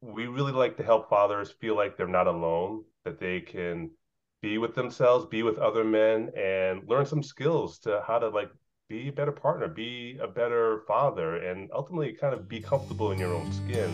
we 0.00 0.28
really 0.28 0.52
like 0.52 0.76
to 0.76 0.84
help 0.84 1.08
fathers 1.08 1.50
feel 1.60 1.74
like 1.74 1.96
they're 1.96 2.06
not 2.06 2.28
alone, 2.28 2.84
that 3.04 3.18
they 3.18 3.40
can 3.40 3.90
be 4.42 4.56
with 4.56 4.72
themselves, 4.76 5.26
be 5.26 5.42
with 5.42 5.58
other 5.58 5.82
men, 5.82 6.30
and 6.36 6.88
learn 6.88 7.04
some 7.04 7.20
skills 7.20 7.80
to 7.80 8.00
how 8.06 8.16
to 8.16 8.28
like 8.28 8.48
be 8.88 9.08
a 9.08 9.12
better 9.12 9.32
partner, 9.32 9.66
be 9.66 10.16
a 10.22 10.28
better 10.28 10.82
father, 10.86 11.38
and 11.38 11.68
ultimately 11.74 12.12
kind 12.12 12.32
of 12.32 12.48
be 12.48 12.60
comfortable 12.60 13.10
in 13.10 13.18
your 13.18 13.34
own 13.34 13.52
skin. 13.52 13.90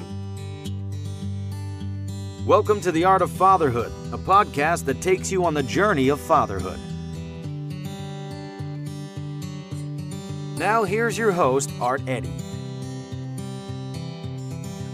Welcome 2.46 2.82
to 2.82 2.92
The 2.92 3.04
Art 3.04 3.22
of 3.22 3.30
Fatherhood, 3.30 3.90
a 4.12 4.18
podcast 4.18 4.84
that 4.84 5.00
takes 5.00 5.32
you 5.32 5.46
on 5.46 5.54
the 5.54 5.62
journey 5.62 6.10
of 6.10 6.20
fatherhood. 6.20 6.78
Now, 10.58 10.84
here's 10.84 11.16
your 11.16 11.32
host, 11.32 11.70
Art 11.80 12.02
Eddy. 12.06 12.43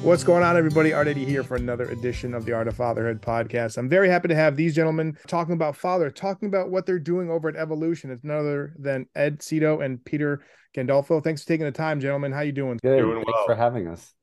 What's 0.02 0.24
going 0.24 0.42
on, 0.42 0.56
everybody? 0.56 0.94
Art 0.94 1.08
Eddy 1.08 1.26
here 1.26 1.44
for 1.44 1.56
another 1.56 1.84
edition 1.90 2.32
of 2.32 2.46
the 2.46 2.52
Art 2.52 2.66
of 2.66 2.74
Fatherhood 2.74 3.20
podcast. 3.20 3.76
I'm 3.76 3.86
very 3.86 4.08
happy 4.08 4.28
to 4.28 4.34
have 4.34 4.56
these 4.56 4.74
gentlemen 4.74 5.14
talking 5.26 5.52
about 5.52 5.76
father, 5.76 6.10
talking 6.10 6.48
about 6.48 6.70
what 6.70 6.86
they're 6.86 6.98
doing 6.98 7.30
over 7.30 7.50
at 7.50 7.54
Evolution. 7.54 8.10
It's 8.10 8.24
none 8.24 8.38
other 8.38 8.72
than 8.78 9.04
Ed 9.14 9.40
Seto 9.40 9.84
and 9.84 10.02
Peter 10.02 10.42
Gandolfo. 10.74 11.22
Thanks 11.22 11.42
for 11.42 11.48
taking 11.48 11.66
the 11.66 11.72
time, 11.72 12.00
gentlemen. 12.00 12.32
How 12.32 12.40
you 12.40 12.50
doing? 12.50 12.78
Good. 12.82 13.02
Doing 13.02 13.16
Thanks 13.16 13.32
well. 13.34 13.44
for 13.44 13.54
having 13.54 13.88
us. 13.88 14.14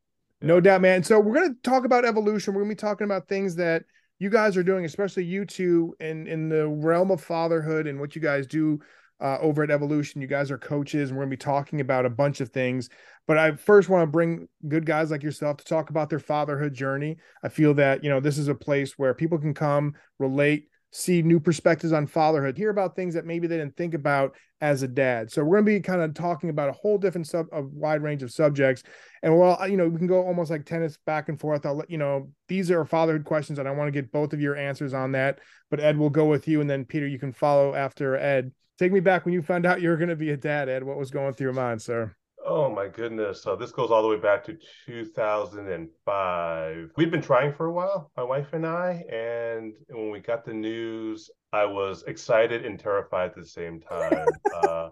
No 0.41 0.59
doubt, 0.59 0.81
man. 0.81 1.03
So 1.03 1.19
we're 1.19 1.35
going 1.35 1.53
to 1.53 1.61
talk 1.61 1.85
about 1.85 2.05
evolution. 2.05 2.55
We're 2.55 2.61
going 2.61 2.71
to 2.71 2.75
be 2.75 2.87
talking 2.87 3.05
about 3.05 3.27
things 3.27 3.55
that 3.57 3.83
you 4.17 4.31
guys 4.31 4.57
are 4.57 4.63
doing, 4.63 4.83
especially 4.83 5.25
you 5.25 5.45
two, 5.45 5.95
in 5.99 6.25
in 6.25 6.49
the 6.49 6.67
realm 6.67 7.11
of 7.11 7.21
fatherhood 7.21 7.85
and 7.85 7.99
what 7.99 8.15
you 8.15 8.21
guys 8.21 8.47
do 8.47 8.79
uh, 9.19 9.37
over 9.39 9.63
at 9.63 9.71
Evolution. 9.71 10.21
You 10.21 10.27
guys 10.27 10.51
are 10.51 10.57
coaches, 10.57 11.09
and 11.09 11.17
we're 11.17 11.25
going 11.25 11.31
to 11.31 11.37
be 11.37 11.51
talking 11.51 11.81
about 11.81 12.05
a 12.05 12.09
bunch 12.09 12.41
of 12.41 12.49
things. 12.49 12.89
But 13.27 13.37
I 13.37 13.55
first 13.55 13.89
want 13.89 14.03
to 14.03 14.11
bring 14.11 14.47
good 14.67 14.85
guys 14.85 15.11
like 15.11 15.23
yourself 15.23 15.57
to 15.57 15.65
talk 15.65 15.89
about 15.89 16.09
their 16.09 16.19
fatherhood 16.19 16.73
journey. 16.73 17.17
I 17.43 17.49
feel 17.49 17.73
that 17.75 18.03
you 18.03 18.09
know 18.09 18.19
this 18.19 18.37
is 18.37 18.47
a 18.47 18.55
place 18.55 18.97
where 18.97 19.13
people 19.13 19.37
can 19.37 19.53
come, 19.53 19.95
relate, 20.19 20.69
see 20.91 21.21
new 21.21 21.39
perspectives 21.39 21.93
on 21.93 22.07
fatherhood, 22.07 22.57
hear 22.57 22.69
about 22.69 22.95
things 22.95 23.13
that 23.13 23.25
maybe 23.25 23.47
they 23.47 23.57
didn't 23.57 23.75
think 23.75 23.93
about 23.93 24.35
as 24.61 24.81
a 24.81 24.87
dad. 24.87 25.31
So 25.31 25.43
we're 25.43 25.57
going 25.57 25.65
to 25.65 25.79
be 25.79 25.79
kind 25.81 26.01
of 26.01 26.13
talking 26.13 26.49
about 26.49 26.69
a 26.69 26.73
whole 26.73 26.97
different 26.97 27.27
sub, 27.27 27.47
a 27.51 27.61
wide 27.61 28.01
range 28.01 28.23
of 28.23 28.31
subjects. 28.31 28.83
And 29.21 29.37
well, 29.37 29.67
you 29.69 29.77
know, 29.77 29.87
we 29.87 29.97
can 29.97 30.07
go 30.07 30.25
almost 30.25 30.49
like 30.49 30.65
tennis 30.65 30.97
back 31.05 31.29
and 31.29 31.39
forth. 31.39 31.65
I'll 31.65 31.75
let 31.75 31.91
you 31.91 31.97
know 31.97 32.29
these 32.47 32.71
are 32.71 32.83
fatherhood 32.85 33.25
questions, 33.25 33.59
and 33.59 33.67
I 33.67 33.71
want 33.71 33.87
to 33.87 33.91
get 33.91 34.11
both 34.11 34.33
of 34.33 34.41
your 34.41 34.55
answers 34.55 34.93
on 34.93 35.11
that. 35.11 35.39
But 35.69 35.79
Ed 35.79 35.97
will 35.97 36.09
go 36.09 36.25
with 36.25 36.47
you, 36.47 36.61
and 36.61 36.69
then 36.69 36.85
Peter, 36.85 37.07
you 37.07 37.19
can 37.19 37.33
follow 37.33 37.75
after 37.75 38.15
Ed. 38.15 38.51
Take 38.77 38.91
me 38.91 38.99
back 38.99 39.25
when 39.25 39.33
you 39.33 39.41
found 39.41 39.65
out 39.65 39.81
you 39.81 39.89
were 39.89 39.97
going 39.97 40.09
to 40.09 40.15
be 40.15 40.29
a 40.29 40.37
dad, 40.37 40.69
Ed. 40.69 40.83
What 40.83 40.97
was 40.97 41.09
going 41.09 41.33
through 41.33 41.45
your 41.45 41.53
mind, 41.53 41.81
sir? 41.81 42.15
Oh 42.45 42.73
my 42.73 42.87
goodness. 42.87 43.41
So 43.41 43.55
this 43.55 43.71
goes 43.71 43.89
all 43.89 44.03
the 44.03 44.07
way 44.07 44.19
back 44.19 44.43
to 44.45 44.57
2005. 44.85 46.91
We've 46.95 47.11
been 47.11 47.21
trying 47.21 47.53
for 47.53 47.65
a 47.65 47.73
while, 47.73 48.11
my 48.15 48.23
wife 48.23 48.53
and 48.53 48.65
I. 48.65 49.03
And 49.11 49.73
when 49.89 50.11
we 50.11 50.19
got 50.19 50.45
the 50.45 50.53
news, 50.53 51.29
I 51.51 51.65
was 51.65 52.03
excited 52.03 52.65
and 52.65 52.79
terrified 52.79 53.31
at 53.31 53.35
the 53.35 53.45
same 53.45 53.81
time. 53.89 54.27
uh, 54.55 54.89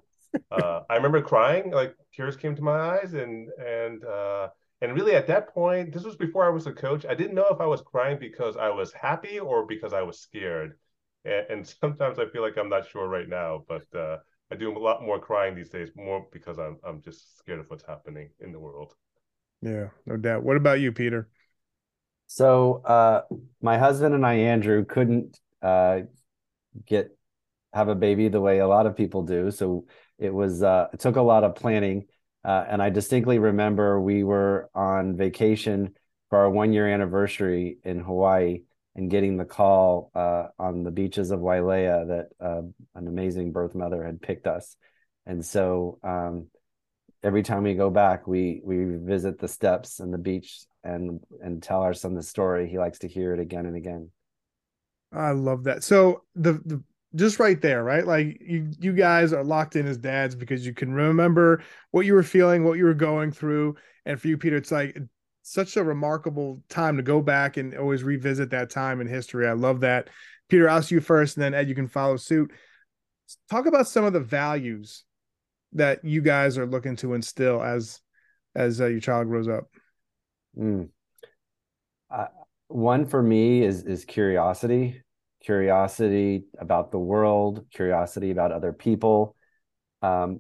uh, 0.52 0.82
I 0.90 0.96
remember 0.96 1.22
crying, 1.22 1.72
like 1.72 1.96
tears 2.12 2.36
came 2.36 2.56
to 2.56 2.64
my 2.64 2.98
eyes. 2.98 3.14
And, 3.14 3.50
and, 3.60 4.04
uh, 4.04 4.50
and 4.82 4.96
really 4.96 5.16
at 5.16 5.28
that 5.28 5.54
point, 5.54 5.94
this 5.94 6.04
was 6.04 6.16
before 6.16 6.46
I 6.46 6.50
was 6.50 6.68
a 6.68 6.74
coach. 6.74 7.06
I 7.06 7.14
didn't 7.14 7.36
know 7.36 7.48
if 7.52 7.62
I 7.62 7.68
was 7.68 7.82
crying 7.82 8.18
because 8.20 8.58
I 8.58 8.70
was 8.70 8.92
happy 8.94 9.40
or 9.40 9.66
because 9.66 9.94
I 9.94 10.02
was 10.02 10.20
scared. 10.20 10.78
And, 11.26 11.46
and 11.50 11.68
sometimes 11.68 12.20
I 12.20 12.28
feel 12.28 12.42
like 12.42 12.58
I'm 12.58 12.70
not 12.70 12.90
sure 12.90 13.08
right 13.08 13.28
now, 13.28 13.64
but, 13.68 13.86
uh, 13.98 14.18
I 14.52 14.56
do 14.56 14.72
a 14.72 14.78
lot 14.78 15.02
more 15.02 15.20
crying 15.20 15.56
these 15.56 15.70
days, 15.70 15.90
more 15.96 16.28
because 16.32 16.60
I'm 16.60 16.78
I'm 16.84 17.02
just 17.02 17.40
scared 17.40 17.60
of 17.60 17.66
what's 17.70 17.84
happening 17.84 18.30
in 18.40 18.52
the 18.52 18.60
world. 18.60 18.94
Yeah, 19.62 19.88
no 20.06 20.18
doubt. 20.18 20.44
What 20.44 20.56
about 20.56 20.80
you, 20.80 20.92
Peter? 20.92 21.30
So, 22.28 22.84
uh, 22.86 23.22
my 23.62 23.78
husband 23.80 24.14
and 24.14 24.24
I, 24.24 24.36
Andrew, 24.36 24.86
couldn't 24.86 25.40
uh, 25.64 26.02
get 26.86 27.18
have 27.74 27.88
a 27.88 27.96
baby 27.96 28.28
the 28.30 28.40
way 28.40 28.60
a 28.60 28.68
lot 28.68 28.86
of 28.86 28.96
people 28.96 29.24
do. 29.24 29.50
So 29.52 29.86
it 30.20 30.34
was 30.34 30.62
uh, 30.62 30.90
it 30.94 31.00
took 31.00 31.16
a 31.16 31.22
lot 31.22 31.44
of 31.44 31.56
planning, 31.56 32.06
uh, 32.44 32.66
and 32.70 32.84
I 32.84 32.92
distinctly 32.92 33.40
remember 33.40 34.00
we 34.00 34.24
were 34.24 34.70
on 34.76 35.18
vacation 35.18 35.96
for 36.30 36.38
our 36.40 36.52
one 36.52 36.72
year 36.72 36.88
anniversary 36.88 37.80
in 37.84 38.00
Hawaii, 38.00 38.62
and 38.96 39.10
getting 39.10 39.38
the 39.38 39.46
call 39.46 40.12
uh, 40.16 40.48
on 40.58 40.84
the 40.84 40.92
beaches 40.92 41.32
of 41.32 41.40
Wailea 41.40 42.08
that 42.08 42.46
uh, 42.46 42.62
an 42.96 43.08
amazing 43.08 43.52
birth 43.52 43.76
mother 43.76 44.04
had 44.04 44.22
picked 44.22 44.48
us, 44.48 44.76
and 45.26 45.46
so 45.46 46.00
um, 46.04 46.48
every 47.24 47.44
time 47.44 47.64
we 47.64 47.74
go 47.74 47.90
back, 47.90 48.28
we 48.28 48.62
we 48.64 48.86
visit 48.86 49.40
the 49.40 49.48
steps 49.48 50.00
and 50.00 50.14
the 50.14 50.18
beach 50.18 50.64
and 50.84 51.20
and 51.42 51.62
tell 51.62 51.82
our 51.82 51.94
son 51.94 52.14
the 52.14 52.24
story. 52.24 52.70
He 52.70 52.78
likes 52.78 53.00
to 53.00 53.08
hear 53.08 53.34
it 53.34 53.40
again 53.40 53.66
and 53.66 53.76
again. 53.76 54.12
I 55.12 55.32
love 55.32 55.64
that. 55.66 55.84
So 55.84 56.24
the 56.36 56.54
the 56.66 56.84
just 57.16 57.40
right 57.40 57.62
there, 57.62 57.84
right? 57.84 58.06
Like 58.06 58.38
you 58.42 58.72
you 58.80 58.94
guys 58.94 59.34
are 59.34 59.44
locked 59.44 59.76
in 59.76 59.88
as 59.88 59.98
dads 59.98 60.36
because 60.36 60.66
you 60.66 60.74
can 60.74 60.94
remember 60.94 61.64
what 61.92 62.06
you 62.06 62.14
were 62.14 62.24
feeling, 62.24 62.64
what 62.64 62.78
you 62.78 62.86
were 62.86 62.94
going 62.94 63.32
through, 63.32 63.76
and 64.06 64.22
for 64.22 64.28
you, 64.28 64.38
Peter, 64.38 64.58
it's 64.58 64.72
like 64.72 64.98
such 65.48 65.78
a 65.78 65.84
remarkable 65.84 66.60
time 66.70 66.98
to 66.98 67.04
go 67.04 67.22
back 67.22 67.58
and 67.58 67.76
always 67.78 68.04
revisit 68.04 68.50
that 68.50 68.72
time 68.72 69.00
in 69.00 69.06
history. 69.06 69.48
I 69.48 69.52
love 69.52 69.82
that. 69.82 70.10
Peter, 70.50 70.68
I'll 70.68 70.80
ask 70.80 70.90
you 70.90 71.00
first, 71.00 71.38
and 71.38 71.44
then 71.44 71.54
Ed, 71.54 71.70
you 71.70 71.76
can 71.76 71.88
follow 71.88 72.18
suit. 72.18 72.52
Talk 73.48 73.68
about 73.68 73.88
some 73.88 74.06
of 74.06 74.14
the 74.14 74.20
values 74.20 75.04
that 75.74 76.04
you 76.04 76.22
guys 76.22 76.58
are 76.58 76.66
looking 76.66 76.96
to 76.98 77.14
instill 77.14 77.62
as 77.62 78.00
as 78.56 78.82
uh, 78.82 78.88
your 78.88 79.00
child 79.00 79.28
grows 79.28 79.48
up. 79.48 79.66
Mm. 80.58 80.90
Uh, 82.10 82.28
one 82.68 83.06
for 83.06 83.22
me 83.22 83.62
is 83.62 83.84
is 83.84 84.04
curiosity, 84.04 85.04
curiosity 85.44 86.46
about 86.58 86.92
the 86.92 87.00
world, 87.00 87.68
curiosity 87.72 88.32
about 88.32 88.52
other 88.52 88.74
people, 88.74 89.36
um, 90.02 90.40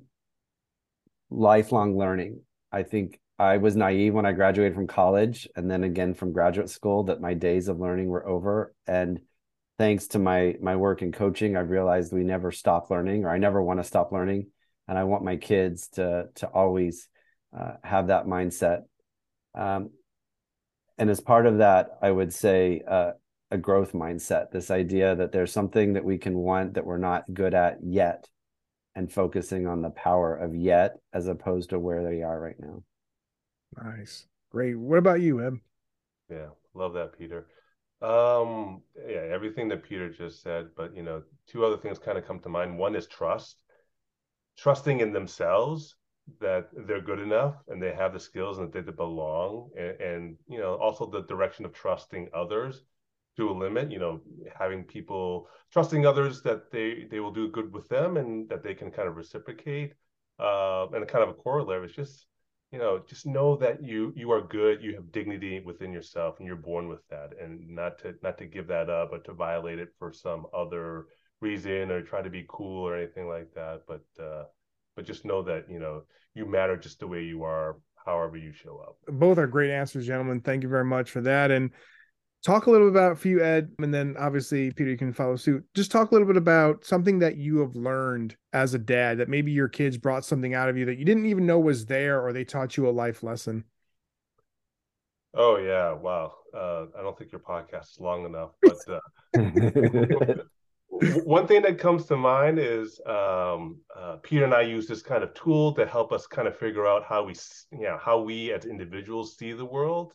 lifelong 1.29 1.95
learning. 1.95 2.41
I 2.71 2.81
think 2.81 3.19
I 3.37 3.57
was 3.57 3.75
naive 3.75 4.13
when 4.13 4.25
I 4.25 4.31
graduated 4.31 4.75
from 4.75 4.87
college 4.87 5.47
and 5.55 5.69
then 5.69 5.83
again 5.83 6.13
from 6.13 6.31
graduate 6.31 6.69
school 6.69 7.03
that 7.05 7.19
my 7.19 7.33
days 7.33 7.67
of 7.67 7.79
learning 7.79 8.07
were 8.07 8.25
over. 8.25 8.73
And 8.87 9.19
thanks 9.77 10.07
to 10.09 10.19
my 10.19 10.55
my 10.61 10.77
work 10.77 11.01
in 11.01 11.11
coaching, 11.11 11.57
I've 11.57 11.69
realized 11.69 12.13
we 12.13 12.23
never 12.23 12.51
stop 12.51 12.89
learning 12.89 13.25
or 13.25 13.29
I 13.29 13.37
never 13.37 13.61
want 13.61 13.79
to 13.79 13.83
stop 13.83 14.11
learning. 14.11 14.47
And 14.87 14.97
I 14.97 15.03
want 15.03 15.23
my 15.23 15.35
kids 15.35 15.89
to 15.89 16.29
to 16.35 16.47
always 16.47 17.09
uh, 17.57 17.73
have 17.83 18.07
that 18.07 18.25
mindset. 18.25 18.83
Um, 19.53 19.89
and 20.97 21.09
as 21.09 21.19
part 21.19 21.45
of 21.45 21.57
that, 21.57 21.97
I 22.01 22.11
would 22.11 22.33
say 22.33 22.81
uh, 22.87 23.11
a 23.51 23.57
growth 23.57 23.91
mindset, 23.91 24.51
this 24.51 24.71
idea 24.71 25.15
that 25.15 25.33
there's 25.33 25.51
something 25.51 25.93
that 25.93 26.05
we 26.05 26.17
can 26.17 26.37
want 26.37 26.75
that 26.75 26.85
we're 26.85 26.97
not 26.97 27.33
good 27.33 27.53
at 27.53 27.79
yet 27.83 28.29
and 28.95 29.11
focusing 29.11 29.67
on 29.67 29.81
the 29.81 29.89
power 29.89 30.35
of 30.35 30.55
yet 30.55 30.97
as 31.11 31.27
opposed 31.27 31.71
to 31.71 31.79
where 31.79 32.03
they 32.03 32.21
are 32.21 32.39
right 32.39 32.55
now. 32.59 32.81
Nice. 33.83 34.27
Great. 34.51 34.77
What 34.77 34.97
about 34.97 35.21
you, 35.21 35.45
Ed? 35.45 35.59
Yeah, 36.29 36.47
love 36.73 36.93
that, 36.93 37.17
Peter. 37.17 37.47
Um, 38.01 38.81
yeah, 39.07 39.23
everything 39.31 39.67
that 39.69 39.83
Peter 39.83 40.09
just 40.09 40.41
said, 40.41 40.69
but 40.75 40.95
you 40.95 41.03
know, 41.03 41.23
two 41.47 41.65
other 41.65 41.77
things 41.77 41.99
kind 41.99 42.17
of 42.17 42.25
come 42.25 42.39
to 42.39 42.49
mind. 42.49 42.77
One 42.77 42.95
is 42.95 43.07
trust, 43.07 43.57
trusting 44.57 44.99
in 44.99 45.13
themselves 45.13 45.95
that 46.39 46.69
they're 46.87 47.01
good 47.01 47.19
enough 47.19 47.55
and 47.67 47.81
they 47.81 47.93
have 47.93 48.13
the 48.13 48.19
skills 48.19 48.57
and 48.57 48.71
that 48.73 48.85
they 48.85 48.91
belong, 48.91 49.69
and, 49.77 50.01
and 50.01 50.37
you 50.47 50.59
know, 50.59 50.75
also 50.75 51.05
the 51.05 51.23
direction 51.23 51.65
of 51.65 51.73
trusting 51.73 52.29
others 52.33 52.81
to 53.37 53.49
a 53.49 53.51
limit. 53.51 53.91
You 53.91 53.99
know, 53.99 54.21
having 54.57 54.83
people 54.83 55.47
trusting 55.71 56.05
others 56.05 56.41
that 56.43 56.71
they 56.71 57.07
they 57.09 57.19
will 57.19 57.33
do 57.33 57.49
good 57.49 57.73
with 57.73 57.87
them 57.89 58.17
and 58.17 58.47
that 58.49 58.63
they 58.63 58.73
can 58.73 58.91
kind 58.91 59.07
of 59.07 59.15
reciprocate. 59.15 59.93
Uh, 60.37 60.87
and 60.91 61.07
kind 61.07 61.23
of 61.23 61.29
a 61.29 61.33
corollary 61.33 61.87
is 61.87 61.93
just 61.93 62.25
you 62.75 62.81
know 62.81 63.01
just 63.07 63.25
know 63.25 63.55
that 63.55 63.81
you 63.81 64.11
you 64.17 64.29
are 64.33 64.41
good 64.41 64.83
you 64.83 64.93
have 64.95 65.09
dignity 65.13 65.61
within 65.65 65.93
yourself 65.93 66.35
and 66.39 66.45
you're 66.45 66.57
born 66.57 66.89
with 66.89 67.07
that 67.07 67.29
and 67.41 67.65
not 67.69 67.97
to 67.97 68.13
not 68.21 68.37
to 68.37 68.45
give 68.45 68.67
that 68.67 68.89
up 68.89 69.11
but 69.11 69.23
to 69.23 69.31
violate 69.31 69.79
it 69.79 69.93
for 69.97 70.11
some 70.11 70.45
other 70.53 71.05
reason 71.39 71.89
or 71.89 72.01
try 72.01 72.21
to 72.21 72.29
be 72.29 72.45
cool 72.49 72.83
or 72.85 72.97
anything 72.97 73.29
like 73.29 73.47
that 73.55 73.79
but 73.87 74.03
uh 74.21 74.43
but 74.97 75.05
just 75.05 75.23
know 75.23 75.41
that 75.41 75.63
you 75.69 75.79
know 75.79 76.01
you 76.33 76.45
matter 76.45 76.75
just 76.75 76.99
the 76.99 77.07
way 77.07 77.23
you 77.23 77.43
are 77.43 77.77
however 78.05 78.35
you 78.35 78.51
show 78.51 78.77
up 78.85 78.97
Both 79.07 79.37
are 79.37 79.47
great 79.47 79.71
answers, 79.71 80.05
gentlemen. 80.05 80.41
Thank 80.41 80.61
you 80.61 80.69
very 80.69 80.85
much 80.85 81.09
for 81.09 81.21
that. 81.21 81.51
And 81.51 81.71
talk 82.45 82.67
a 82.67 82.71
little 82.71 82.91
bit 82.91 82.95
about 82.95 83.17
for 83.17 83.27
you, 83.27 83.43
Ed, 83.43 83.71
and 83.79 83.91
then 83.93 84.15
obviously 84.19 84.71
Peter, 84.71 84.91
you 84.91 84.97
can 84.97 85.11
follow 85.11 85.35
suit. 85.35 85.65
Just 85.73 85.91
talk 85.91 86.11
a 86.11 86.13
little 86.13 86.27
bit 86.27 86.37
about 86.37 86.85
something 86.85 87.19
that 87.19 87.37
you 87.37 87.57
have 87.57 87.75
learned 87.75 88.37
as 88.53 88.75
a 88.75 88.79
dad 88.79 89.17
that 89.17 89.29
maybe 89.29 89.51
your 89.51 89.67
kids 89.67 89.97
brought 89.97 90.23
something 90.23 90.53
out 90.53 90.69
of 90.69 90.77
you 90.77 90.85
that 90.85 90.99
you 90.99 91.05
didn't 91.05 91.25
even 91.25 91.45
know 91.45 91.59
was 91.59 91.87
there, 91.87 92.21
or 92.21 92.31
they 92.31 92.45
taught 92.45 92.77
you 92.77 92.87
a 92.87 92.91
life 92.91 93.23
lesson. 93.23 93.63
oh 95.33 95.57
yeah 95.57 95.91
wow 95.91 96.31
uh 96.55 96.85
i 96.97 97.01
don't 97.01 97.17
think 97.17 97.29
your 97.31 97.41
podcast 97.41 97.91
is 97.91 97.99
long 97.99 98.25
enough 98.25 98.51
but 98.61 98.77
uh 98.87 98.99
one 101.25 101.45
thing 101.45 101.61
that 101.63 101.77
comes 101.77 102.05
to 102.05 102.15
mind 102.15 102.57
is 102.57 103.01
um, 103.05 103.77
uh, 103.95 104.15
Peter 104.23 104.45
and 104.45 104.53
I 104.53 104.61
use 104.61 104.87
this 104.87 105.01
kind 105.01 105.23
of 105.23 105.33
tool 105.33 105.73
to 105.73 105.85
help 105.85 106.13
us 106.13 106.25
kind 106.25 106.47
of 106.47 106.57
figure 106.57 106.87
out 106.87 107.03
how 107.03 107.25
we, 107.25 107.35
you 107.71 107.83
know, 107.83 107.97
how 108.01 108.21
we 108.21 108.53
as 108.53 108.65
individuals 108.65 109.35
see 109.37 109.51
the 109.51 109.65
world. 109.65 110.13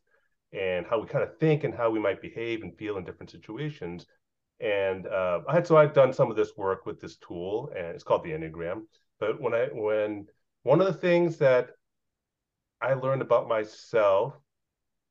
And 0.53 0.87
how 0.87 1.01
we 1.01 1.07
kind 1.07 1.25
of 1.25 1.39
think 1.39 1.65
and 1.65 1.75
how 1.75 1.91
we 1.91 2.01
might 2.01 2.23
behave 2.23 2.63
and 2.63 2.77
feel 2.77 2.97
in 2.97 3.05
different 3.05 3.31
situations. 3.31 4.07
And 4.61 5.07
uh, 5.07 5.41
I 5.49 5.55
had 5.55 5.67
so 5.67 5.77
I've 5.77 5.95
done 5.95 6.13
some 6.13 6.31
of 6.31 6.37
this 6.37 6.57
work 6.57 6.87
with 6.87 7.01
this 7.01 7.17
tool, 7.17 7.71
and 7.77 7.87
it's 7.89 8.05
called 8.05 8.25
the 8.25 8.31
Enneagram. 8.31 8.83
But 9.19 9.41
when 9.41 9.55
I 9.55 9.67
when 9.73 10.27
one 10.63 10.81
of 10.81 10.87
the 10.87 10.93
things 10.93 11.39
that 11.39 11.71
I 12.81 12.95
learned 12.95 13.23
about 13.23 13.49
myself 13.49 14.39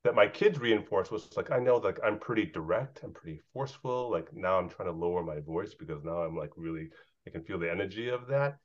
that 0.03 0.15
my 0.15 0.27
kids 0.27 0.59
reinforced 0.59 1.11
was 1.11 1.35
like 1.37 1.51
I 1.51 1.59
know 1.59 1.77
like 1.77 1.99
I'm 2.03 2.19
pretty 2.19 2.45
direct, 2.45 3.01
I'm 3.03 3.13
pretty 3.13 3.41
forceful. 3.53 4.09
Like 4.11 4.33
now 4.33 4.57
I'm 4.59 4.69
trying 4.69 4.87
to 4.89 4.93
lower 4.93 5.23
my 5.23 5.39
voice 5.41 5.73
because 5.73 6.03
now 6.03 6.23
I'm 6.23 6.37
like 6.37 6.51
really 6.55 6.89
I 7.27 7.31
can 7.31 7.43
feel 7.43 7.59
the 7.59 7.71
energy 7.71 8.09
of 8.09 8.27
that. 8.27 8.59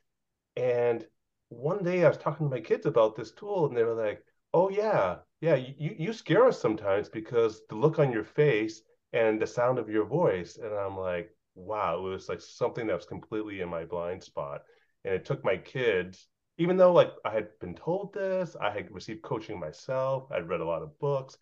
And 0.57 1.07
one 1.51 1.85
day 1.85 2.05
I 2.05 2.09
was 2.09 2.19
talking 2.19 2.47
to 2.49 2.55
my 2.57 2.61
kids 2.61 2.87
about 2.87 3.17
this 3.17 3.33
tool, 3.33 3.67
and 3.67 3.77
they 3.77 3.85
were 3.85 3.95
like, 3.95 4.25
"Oh 4.55 4.71
yeah, 4.71 5.19
yeah, 5.45 5.55
you 5.57 5.95
you 5.99 6.13
scare 6.13 6.47
us 6.47 6.61
sometimes 6.61 7.09
because 7.09 7.63
the 7.69 7.75
look 7.77 7.99
on 7.99 8.13
your 8.13 8.25
face 8.25 8.83
and 9.13 9.41
the 9.41 9.47
sound 9.47 9.79
of 9.79 9.89
your 9.89 10.05
voice." 10.07 10.57
And 10.57 10.73
I'm 10.75 10.97
like, 10.97 11.31
"Wow!" 11.55 11.99
It 12.07 12.11
was 12.11 12.29
like 12.29 12.41
something 12.41 12.87
that 12.87 12.97
was 12.97 13.07
completely 13.07 13.61
in 13.61 13.69
my 13.69 13.85
blind 13.85 14.23
spot, 14.23 14.63
and 15.05 15.15
it 15.15 15.25
took 15.25 15.45
my 15.45 15.57
kids. 15.57 16.29
Even 16.59 16.77
though 16.77 16.93
like 16.93 17.13
I 17.25 17.31
had 17.33 17.49
been 17.61 17.75
told 17.75 18.13
this, 18.15 18.57
I 18.61 18.71
had 18.71 18.91
received 18.93 19.23
coaching 19.23 19.59
myself, 19.61 20.31
I'd 20.33 20.49
read 20.49 20.61
a 20.61 20.65
lot 20.73 20.83
of 20.83 20.99
books. 20.99 21.37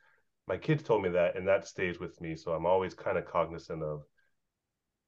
My 0.48 0.56
kids 0.58 0.82
told 0.82 1.02
me 1.02 1.10
that, 1.10 1.36
and 1.36 1.46
that 1.48 1.66
stays 1.66 2.00
with 2.00 2.20
me. 2.20 2.34
So 2.36 2.52
I'm 2.52 2.66
always 2.66 2.94
kind 2.94 3.18
of 3.18 3.26
cognizant 3.26 3.82
of 3.82 4.04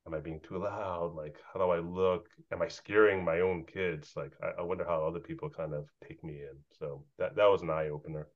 am 0.07 0.15
I 0.15 0.21
being 0.21 0.41
too 0.41 0.59
loud? 0.59 1.15
Like, 1.15 1.39
how 1.53 1.61
do 1.61 1.71
I 1.71 1.79
look? 1.79 2.29
Am 2.53 2.63
I 2.63 2.69
scaring 2.69 3.25
my 3.25 3.41
own 3.41 3.65
kids? 3.65 4.13
Like, 4.17 4.33
I, 4.43 4.61
I 4.61 4.63
wonder 4.63 4.85
how 4.85 5.05
other 5.07 5.21
people 5.21 5.49
kind 5.51 5.75
of 5.75 5.89
take 6.07 6.23
me 6.25 6.35
in. 6.43 6.57
So 6.79 7.05
that 7.19 7.37
that 7.37 7.47
was 7.51 7.63
an 7.63 7.71
eye 7.71 7.89
opener. 7.89 8.29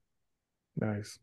Nice. 0.80 1.18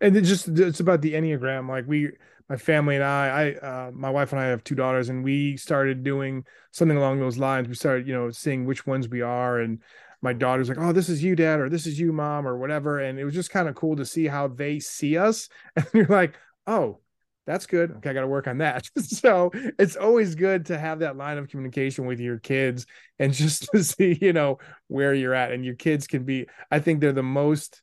And 0.00 0.16
it 0.16 0.22
just 0.22 0.48
it's 0.48 0.80
about 0.80 1.02
the 1.02 1.14
Enneagram. 1.14 1.68
Like 1.68 1.86
we, 1.86 2.10
my 2.48 2.56
family 2.56 2.96
and 2.96 3.04
I, 3.04 3.54
I, 3.62 3.66
uh, 3.66 3.90
my 3.92 4.10
wife 4.10 4.32
and 4.32 4.40
I 4.40 4.46
have 4.46 4.64
two 4.64 4.74
daughters, 4.74 5.08
and 5.08 5.24
we 5.24 5.56
started 5.56 6.04
doing 6.04 6.44
something 6.72 6.96
along 6.98 7.20
those 7.20 7.38
lines. 7.38 7.68
We 7.68 7.74
started, 7.74 8.06
you 8.06 8.14
know, 8.14 8.30
seeing 8.30 8.66
which 8.66 8.86
ones 8.86 9.08
we 9.08 9.22
are, 9.22 9.60
and 9.60 9.80
my 10.22 10.32
daughter's 10.32 10.68
like, 10.68 10.78
"Oh, 10.78 10.92
this 10.92 11.08
is 11.08 11.22
you, 11.22 11.36
dad," 11.36 11.60
or 11.60 11.68
"This 11.68 11.86
is 11.86 11.98
you, 11.98 12.12
mom," 12.12 12.46
or 12.46 12.58
whatever. 12.58 13.00
And 13.00 13.18
it 13.18 13.24
was 13.24 13.34
just 13.34 13.50
kind 13.50 13.68
of 13.68 13.74
cool 13.74 13.96
to 13.96 14.04
see 14.06 14.26
how 14.26 14.48
they 14.48 14.80
see 14.80 15.16
us. 15.16 15.48
And 15.76 15.86
you're 15.94 16.06
like, 16.06 16.36
"Oh, 16.66 17.00
that's 17.46 17.66
good. 17.66 17.92
Okay, 17.98 18.10
I 18.10 18.12
got 18.14 18.22
to 18.22 18.26
work 18.26 18.46
on 18.48 18.58
that. 18.58 18.88
so 18.98 19.50
it's 19.78 19.96
always 19.96 20.34
good 20.34 20.66
to 20.66 20.78
have 20.78 21.00
that 21.00 21.16
line 21.16 21.38
of 21.38 21.48
communication 21.48 22.06
with 22.06 22.20
your 22.20 22.38
kids 22.38 22.86
and 23.18 23.32
just 23.34 23.68
to 23.72 23.84
see, 23.84 24.18
you 24.20 24.32
know, 24.32 24.58
where 24.88 25.14
you're 25.14 25.34
at. 25.34 25.52
And 25.52 25.64
your 25.64 25.74
kids 25.74 26.06
can 26.06 26.24
be, 26.24 26.46
I 26.70 26.78
think 26.78 27.00
they're 27.00 27.12
the 27.12 27.22
most 27.22 27.82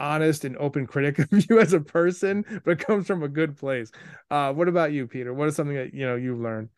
honest 0.00 0.44
and 0.44 0.56
open 0.56 0.86
critic 0.86 1.18
of 1.32 1.50
you 1.50 1.60
as 1.60 1.72
a 1.72 1.80
person, 1.80 2.44
but 2.64 2.72
it 2.72 2.86
comes 2.86 3.06
from 3.06 3.22
a 3.22 3.28
good 3.28 3.56
place. 3.56 3.90
Uh, 4.30 4.52
what 4.52 4.68
about 4.68 4.92
you, 4.92 5.06
Peter? 5.06 5.32
What 5.34 5.48
is 5.48 5.56
something 5.56 5.76
that 5.76 5.94
you 5.94 6.06
know 6.06 6.16
you've 6.16 6.40
learned? 6.40 6.68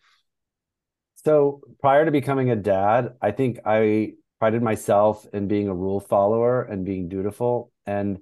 So 1.25 1.61
prior 1.81 2.05
to 2.05 2.11
becoming 2.11 2.50
a 2.50 2.56
dad, 2.56 3.11
I 3.20 3.31
think 3.32 3.61
I 3.67 4.12
prided 4.38 4.62
myself 4.62 5.26
in 5.32 5.49
being 5.49 5.69
a 5.69 5.75
rule 5.75 6.00
follower 6.00 6.62
and 6.62 6.84
being 6.84 7.08
dutiful. 7.08 7.70
And 7.84 8.20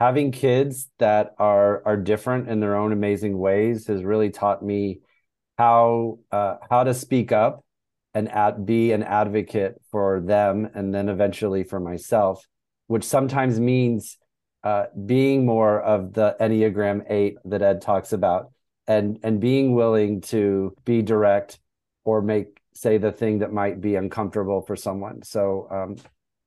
having 0.00 0.32
kids 0.32 0.88
that 0.98 1.34
are 1.38 1.82
are 1.86 1.96
different 1.96 2.48
in 2.48 2.58
their 2.58 2.76
own 2.76 2.92
amazing 2.92 3.38
ways 3.38 3.86
has 3.86 4.02
really 4.02 4.30
taught 4.30 4.64
me 4.64 5.00
how 5.58 6.18
uh, 6.32 6.56
how 6.68 6.82
to 6.82 6.94
speak 6.94 7.30
up 7.30 7.64
and 8.14 8.28
at, 8.28 8.66
be 8.66 8.92
an 8.92 9.02
advocate 9.02 9.80
for 9.90 10.20
them 10.20 10.68
and 10.74 10.92
then 10.94 11.08
eventually 11.08 11.62
for 11.62 11.78
myself 11.80 12.46
which 12.88 13.04
sometimes 13.04 13.58
means 13.58 14.18
uh, 14.64 14.86
being 15.06 15.44
more 15.44 15.80
of 15.80 16.12
the 16.12 16.36
enneagram 16.40 17.04
8 17.08 17.36
that 17.46 17.62
ed 17.62 17.82
talks 17.82 18.12
about 18.12 18.52
and 18.86 19.18
and 19.22 19.40
being 19.40 19.74
willing 19.74 20.20
to 20.20 20.74
be 20.84 21.02
direct 21.02 21.58
or 22.04 22.22
make 22.22 22.60
say 22.74 22.98
the 22.98 23.12
thing 23.12 23.40
that 23.40 23.52
might 23.52 23.80
be 23.80 23.96
uncomfortable 23.96 24.62
for 24.62 24.76
someone 24.76 25.22
so 25.22 25.66
um, 25.70 25.96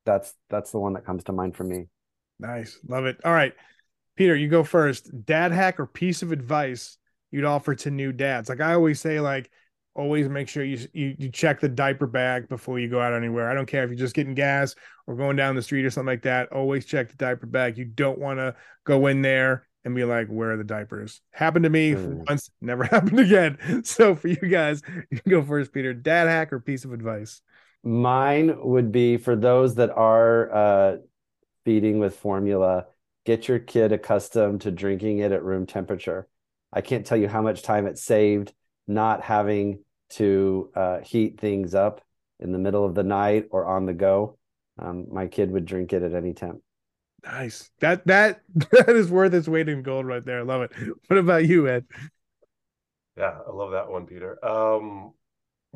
that's 0.06 0.34
that's 0.50 0.72
the 0.72 0.80
one 0.80 0.94
that 0.94 1.06
comes 1.06 1.24
to 1.24 1.32
mind 1.32 1.56
for 1.56 1.64
me 1.64 1.86
Nice. 2.40 2.80
Love 2.88 3.06
it. 3.06 3.18
All 3.24 3.34
right. 3.34 3.54
Peter, 4.16 4.36
you 4.36 4.48
go 4.48 4.64
first. 4.64 5.10
Dad 5.26 5.52
hack 5.52 5.80
or 5.80 5.86
piece 5.86 6.22
of 6.22 6.32
advice 6.32 6.98
you'd 7.32 7.46
offer 7.46 7.76
to 7.76 7.92
new 7.92 8.12
dads? 8.12 8.50
Like 8.50 8.62
I 8.62 8.74
always 8.74 9.00
say, 9.00 9.20
like, 9.20 9.50
always 9.96 10.28
make 10.28 10.48
sure 10.50 10.64
you, 10.64 10.78
you 10.94 11.16
you 11.18 11.30
check 11.30 11.60
the 11.60 11.70
diaper 11.70 12.06
bag 12.06 12.48
before 12.50 12.80
you 12.80 12.90
go 12.90 13.02
out 13.02 13.14
anywhere. 13.14 13.50
I 13.50 13.54
don't 13.54 13.66
care 13.66 13.84
if 13.84 13.90
you're 13.90 13.98
just 13.98 14.14
getting 14.14 14.36
gas 14.36 14.76
or 15.08 15.16
going 15.16 15.38
down 15.38 15.56
the 15.56 15.62
street 15.62 15.86
or 15.86 15.90
something 15.90 16.08
like 16.08 16.24
that. 16.24 16.52
Always 16.52 16.86
check 16.86 17.10
the 17.10 17.16
diaper 17.16 17.48
bag. 17.48 17.78
You 17.78 17.86
don't 17.86 18.20
want 18.20 18.40
to 18.40 18.56
go 18.84 19.08
in 19.08 19.22
there 19.22 19.68
and 19.84 19.96
be 19.96 20.04
like, 20.04 20.28
"Where 20.28 20.52
are 20.52 20.58
the 20.58 20.64
diapers?" 20.64 21.22
Happened 21.32 21.64
to 21.64 21.70
me 21.70 21.94
mm. 21.94 22.26
once, 22.30 22.52
never 22.62 22.84
happened 22.92 23.20
again. 23.20 23.84
So 23.84 24.16
for 24.16 24.28
you 24.28 24.36
guys, 24.36 24.82
you 25.10 25.20
can 25.20 25.32
go 25.32 25.42
first, 25.42 25.74
Peter. 25.74 25.94
Dad 25.94 26.28
hack 26.28 26.52
or 26.54 26.60
piece 26.60 26.86
of 26.86 26.94
advice? 26.94 27.42
Mine 27.84 28.56
would 28.62 28.92
be 28.92 29.18
for 29.18 29.36
those 29.36 29.76
that 29.76 29.92
are 29.92 30.54
uh, 30.54 30.98
feeding 31.66 32.00
with 32.00 32.18
formula, 32.18 32.88
get 33.26 33.48
your 33.48 33.60
kid 33.60 33.92
accustomed 33.92 34.62
to 34.62 34.72
drinking 34.72 35.20
it 35.20 35.32
at 35.32 35.44
room 35.44 35.68
temperature. 35.68 36.28
I 36.74 36.82
can't 36.82 37.06
tell 37.06 37.18
you 37.18 37.28
how 37.28 37.44
much 37.44 37.62
time 37.62 37.86
it 37.86 37.98
saved 37.98 38.54
not 38.88 39.22
having 39.22 39.80
to 40.12 40.70
uh, 40.76 41.00
heat 41.00 41.40
things 41.40 41.76
up 41.76 42.02
in 42.40 42.52
the 42.52 42.60
middle 42.60 42.86
of 42.86 42.96
the 42.96 43.04
night 43.04 43.48
or 43.52 43.66
on 43.66 43.86
the 43.86 43.94
go. 43.94 44.38
Um, 44.78 45.08
my 45.12 45.28
kid 45.28 45.52
would 45.52 45.66
drink 45.66 45.94
it 45.94 46.04
at 46.04 46.14
any 46.14 46.34
temp. 46.34 46.62
Nice. 47.24 47.72
That 47.80 48.06
that 48.08 48.42
that 48.72 48.90
is 48.90 49.10
worth 49.10 49.34
its 49.34 49.48
weight 49.48 49.70
in 49.70 49.82
gold 49.82 50.06
right 50.06 50.24
there. 50.24 50.40
I 50.40 50.44
love 50.44 50.62
it. 50.64 50.72
What 51.08 51.18
about 51.18 51.46
you, 51.46 51.68
Ed? 51.68 51.86
Yeah, 53.18 53.38
I 53.48 53.52
love 53.52 53.72
that 53.72 53.90
one, 53.90 54.06
Peter. 54.06 54.44
Um, 54.46 55.14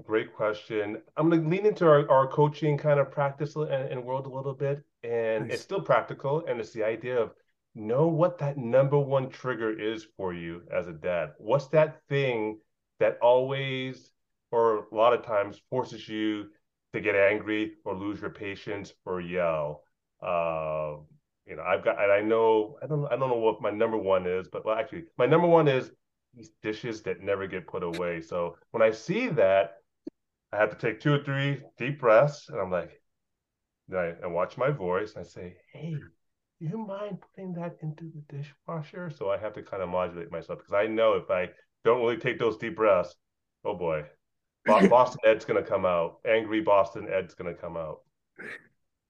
great 0.04 0.34
question. 0.34 1.02
I'm 1.16 1.30
going 1.30 1.44
to 1.44 1.50
lean 1.50 1.66
into 1.66 1.88
our, 1.88 2.10
our 2.10 2.28
coaching 2.28 2.78
kind 2.78 3.00
of 3.00 3.12
practice 3.12 3.56
and, 3.56 3.70
and 3.70 4.04
world 4.04 4.26
a 4.26 4.30
little 4.30 4.54
bit 4.54 4.84
and 5.04 5.46
nice. 5.46 5.56
it's 5.56 5.64
still 5.64 5.82
practical 5.82 6.46
and 6.48 6.60
it's 6.60 6.72
the 6.72 6.84
idea 6.84 7.18
of 7.18 7.34
know 7.76 8.08
what 8.08 8.38
that 8.40 8.58
number 8.58 9.00
one 9.00 9.30
trigger 9.30 9.72
is 9.72 10.08
for 10.18 10.34
you 10.34 10.62
as 10.74 10.88
a 10.88 10.94
dad 10.94 11.32
what's 11.38 11.68
that 11.68 12.02
thing 12.10 12.58
that 13.00 13.18
always 13.22 14.12
or 14.52 14.88
a 14.92 14.96
lot 14.96 15.14
of 15.14 15.24
times 15.26 15.62
forces 15.70 16.08
you 16.08 16.46
to 16.94 17.02
get 17.02 17.16
angry 17.16 17.74
or 17.86 17.96
lose 17.96 18.22
your 18.22 18.32
patience 18.32 18.94
or 19.06 19.22
yell. 19.22 19.84
Uh, 20.22 20.98
you 21.50 21.56
know 21.56 21.64
i've 21.64 21.84
got 21.84 22.02
and 22.02 22.12
i 22.12 22.22
know 22.22 22.78
i 22.84 22.86
don't 22.86 23.06
i 23.08 23.18
don't 23.18 23.30
know 23.30 23.38
what 23.38 23.62
my 23.62 23.72
number 23.72 23.98
one 23.98 24.28
is 24.28 24.48
but 24.48 24.64
well 24.66 24.78
actually 24.78 25.04
my 25.18 25.26
number 25.26 25.48
one 25.48 25.68
is 25.68 25.92
these 26.36 26.52
dishes 26.62 27.02
that 27.02 27.22
never 27.22 27.48
get 27.48 27.66
put 27.66 27.82
away. 27.82 28.22
So 28.22 28.56
when 28.70 28.84
i 28.84 28.92
see 28.92 29.30
that 29.30 29.78
i 30.54 30.58
have 30.58 30.70
to 30.70 30.78
take 30.78 31.00
two 31.00 31.14
or 31.14 31.24
three 31.24 31.62
deep 31.78 32.00
breaths 32.00 32.50
and 32.50 32.60
i'm 32.60 32.70
like 32.70 33.02
I, 33.92 34.14
I 34.24 34.28
watch 34.28 34.58
my 34.58 34.70
voice 34.70 35.16
and 35.16 35.26
I 35.26 35.28
say, 35.28 35.56
hey, 35.74 35.96
do 36.60 36.68
you 36.68 36.78
mind 36.78 37.18
putting 37.22 37.54
that 37.54 37.78
into 37.82 38.04
the 38.04 38.38
dishwasher? 38.38 39.10
So 39.10 39.32
I 39.32 39.38
have 39.40 39.54
to 39.54 39.64
kind 39.64 39.82
of 39.82 39.90
modulate 39.90 40.32
myself 40.32 40.60
because 40.60 40.74
I 40.74 40.86
know 40.86 41.14
if 41.14 41.32
I 41.32 41.50
don't 41.84 42.02
really 42.02 42.18
take 42.18 42.38
those 42.38 42.58
deep 42.58 42.76
breaths, 42.76 43.16
oh 43.66 43.74
boy, 43.74 44.04
Boston 44.90 45.20
Ed's 45.26 45.46
going 45.46 45.64
to 45.64 45.68
come 45.68 45.86
out. 45.86 46.20
Angry 46.26 46.62
Boston 46.62 47.08
Ed's 47.12 47.34
going 47.34 47.54
to 47.54 47.60
come 47.60 47.78
out. 47.78 48.02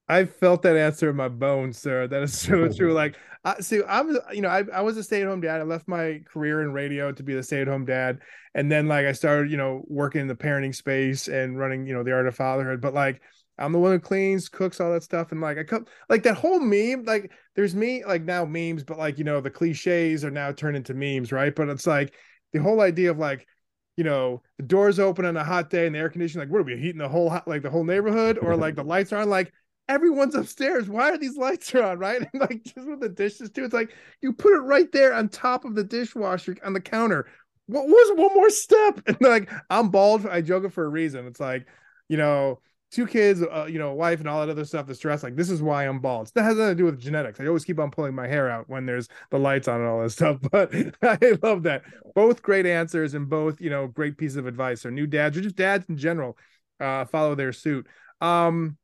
I 0.07 0.25
felt 0.25 0.63
that 0.63 0.75
answer 0.75 1.09
in 1.09 1.15
my 1.15 1.27
bones, 1.27 1.77
sir. 1.77 2.07
That 2.07 2.23
is 2.23 2.37
so 2.37 2.71
true. 2.71 2.93
Like, 2.99 3.15
I 3.45 3.59
see, 3.61 3.81
I'm, 3.87 4.17
you 4.33 4.41
know, 4.41 4.49
I, 4.49 4.63
I 4.73 4.81
was 4.81 4.97
a 4.97 5.03
stay 5.03 5.21
at 5.21 5.27
home 5.27 5.39
dad. 5.39 5.61
I 5.61 5.63
left 5.63 5.87
my 5.87 6.21
career 6.25 6.61
in 6.61 6.73
radio 6.73 7.11
to 7.11 7.23
be 7.23 7.33
the 7.33 7.43
stay 7.43 7.61
at 7.61 7.67
home 7.67 7.85
dad. 7.85 8.19
And 8.53 8.71
then, 8.71 8.87
like, 8.87 9.05
I 9.05 9.11
started, 9.13 9.51
you 9.51 9.57
know, 9.57 9.83
working 9.87 10.21
in 10.21 10.27
the 10.27 10.35
parenting 10.35 10.75
space 10.75 11.27
and 11.27 11.57
running, 11.57 11.85
you 11.85 11.93
know, 11.93 12.03
the 12.03 12.11
art 12.11 12.27
of 12.27 12.35
fatherhood. 12.35 12.81
But, 12.81 12.93
like, 12.93 13.21
I'm 13.59 13.73
the 13.73 13.79
one 13.79 13.91
who 13.91 13.99
cleans, 13.99 14.49
cooks, 14.49 14.79
all 14.79 14.91
that 14.93 15.03
stuff. 15.03 15.31
And 15.31 15.41
like 15.41 15.57
I 15.57 15.63
come 15.63 15.85
like 16.07 16.23
that 16.23 16.37
whole 16.37 16.59
meme, 16.59 17.03
like 17.03 17.31
there's 17.55 17.75
me 17.75 18.03
like 18.05 18.23
now 18.23 18.45
memes, 18.45 18.83
but 18.83 18.97
like 18.97 19.17
you 19.17 19.25
know, 19.25 19.41
the 19.41 19.49
cliches 19.49 20.23
are 20.23 20.31
now 20.31 20.51
turned 20.51 20.77
into 20.77 20.93
memes, 20.93 21.31
right? 21.31 21.53
But 21.53 21.69
it's 21.69 21.85
like 21.85 22.13
the 22.53 22.61
whole 22.61 22.81
idea 22.81 23.11
of 23.11 23.17
like, 23.17 23.45
you 23.99 24.05
know, 24.05 24.41
the 24.55 24.63
doors 24.63 24.97
open 24.97 25.25
on 25.25 25.35
a 25.35 25.43
hot 25.43 25.69
day 25.69 25.85
and 25.85 25.93
the 25.93 25.99
air 25.99 26.07
conditioning, 26.07 26.47
like 26.47 26.53
what 26.53 26.61
are 26.61 26.63
we 26.63 26.77
heating 26.77 26.99
the 26.99 27.09
whole 27.09 27.37
like 27.45 27.63
the 27.63 27.69
whole 27.69 27.83
neighborhood? 27.83 28.37
Or 28.37 28.55
like 28.55 28.75
the 28.75 28.83
lights 28.83 29.11
are 29.11 29.17
on, 29.17 29.29
like 29.29 29.51
everyone's 29.89 30.35
upstairs. 30.35 30.87
Why 30.87 31.09
are 31.09 31.17
these 31.17 31.35
lights 31.35 31.75
on? 31.75 31.99
Right. 31.99 32.21
And 32.21 32.29
like 32.41 32.63
just 32.63 32.87
with 32.87 33.01
the 33.01 33.09
dishes 33.09 33.49
too. 33.49 33.65
It's 33.65 33.73
like 33.73 33.91
you 34.21 34.31
put 34.31 34.53
it 34.53 34.61
right 34.61 34.89
there 34.93 35.13
on 35.13 35.27
top 35.27 35.65
of 35.65 35.75
the 35.75 35.83
dishwasher 35.83 36.55
on 36.63 36.71
the 36.71 36.79
counter. 36.79 37.27
What 37.65 37.87
was 37.87 38.17
one 38.17 38.33
more 38.35 38.49
step? 38.49 39.01
And 39.07 39.17
like 39.19 39.51
I'm 39.69 39.89
bald. 39.89 40.25
I 40.25 40.39
joke 40.39 40.63
it 40.63 40.71
for 40.71 40.85
a 40.85 40.89
reason. 40.89 41.27
It's 41.27 41.41
like, 41.41 41.67
you 42.07 42.15
know, 42.15 42.61
two 42.91 43.05
kids, 43.05 43.41
uh, 43.41 43.67
you 43.69 43.77
know, 43.79 43.93
wife, 43.93 44.19
and 44.19 44.27
all 44.27 44.39
that 44.39 44.51
other 44.51 44.65
stuff, 44.65 44.87
the 44.87 44.95
stress. 44.95 45.23
Like, 45.23 45.35
this 45.35 45.49
is 45.49 45.61
why 45.61 45.87
I'm 45.87 45.99
bald. 45.99 46.31
That 46.33 46.43
has 46.43 46.57
nothing 46.57 46.71
to 46.71 46.75
do 46.75 46.85
with 46.85 46.99
genetics. 46.99 47.39
I 47.39 47.47
always 47.47 47.65
keep 47.65 47.79
on 47.79 47.91
pulling 47.91 48.15
my 48.15 48.27
hair 48.27 48.49
out 48.49 48.69
when 48.69 48.85
there's 48.85 49.07
the 49.29 49.37
lights 49.37 49.67
on 49.67 49.81
and 49.81 49.89
all 49.89 50.01
that 50.01 50.09
stuff. 50.11 50.37
But 50.51 50.73
I 51.01 51.37
love 51.43 51.63
that. 51.63 51.83
Both 52.15 52.41
great 52.41 52.65
answers 52.65 53.13
and 53.13 53.29
both, 53.29 53.61
you 53.61 53.69
know, 53.69 53.87
great 53.87 54.17
pieces 54.17 54.37
of 54.37 54.47
advice. 54.47 54.81
So, 54.81 54.89
new 54.89 55.07
dads 55.07 55.37
or 55.37 55.41
just 55.41 55.55
dads 55.55 55.85
in 55.89 55.97
general, 55.97 56.37
uh, 56.79 57.05
follow 57.05 57.35
their 57.35 57.53
suit. 57.53 57.87
Um, 58.21 58.77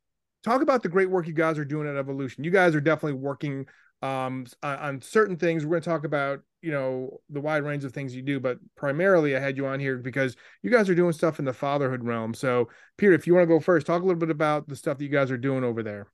talk 0.44 0.62
about 0.62 0.82
the 0.82 0.88
great 0.88 1.10
work 1.10 1.26
you 1.26 1.32
guys 1.32 1.58
are 1.58 1.64
doing 1.64 1.88
at 1.88 1.96
Evolution. 1.96 2.44
You 2.44 2.50
guys 2.50 2.74
are 2.74 2.80
definitely 2.80 3.20
working 3.20 3.66
um, 4.02 4.46
on 4.62 5.00
certain 5.00 5.36
things. 5.36 5.64
We're 5.64 5.70
going 5.70 5.82
to 5.82 5.90
talk 5.90 6.04
about 6.04 6.40
you 6.66 6.72
know 6.72 7.20
the 7.30 7.40
wide 7.40 7.62
range 7.62 7.84
of 7.84 7.92
things 7.92 8.14
you 8.14 8.22
do, 8.22 8.40
but 8.40 8.58
primarily 8.74 9.36
I 9.36 9.38
had 9.38 9.56
you 9.56 9.68
on 9.68 9.78
here 9.78 9.98
because 9.98 10.34
you 10.62 10.70
guys 10.70 10.90
are 10.90 10.96
doing 10.96 11.12
stuff 11.12 11.38
in 11.38 11.44
the 11.44 11.52
fatherhood 11.52 12.02
realm. 12.02 12.34
So, 12.34 12.68
Peter, 12.96 13.12
if 13.12 13.24
you 13.24 13.34
want 13.34 13.44
to 13.44 13.54
go 13.54 13.60
first, 13.60 13.86
talk 13.86 14.02
a 14.02 14.04
little 14.04 14.18
bit 14.18 14.30
about 14.30 14.66
the 14.66 14.74
stuff 14.74 14.98
that 14.98 15.04
you 15.04 15.10
guys 15.10 15.30
are 15.30 15.38
doing 15.38 15.62
over 15.62 15.84
there. 15.84 16.08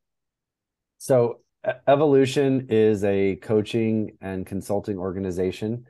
So, 0.99 1.41
Evolution 1.87 2.67
is 2.69 3.03
a 3.03 3.37
coaching 3.37 4.19
and 4.21 4.45
consulting 4.45 4.99
organization, 4.99 5.87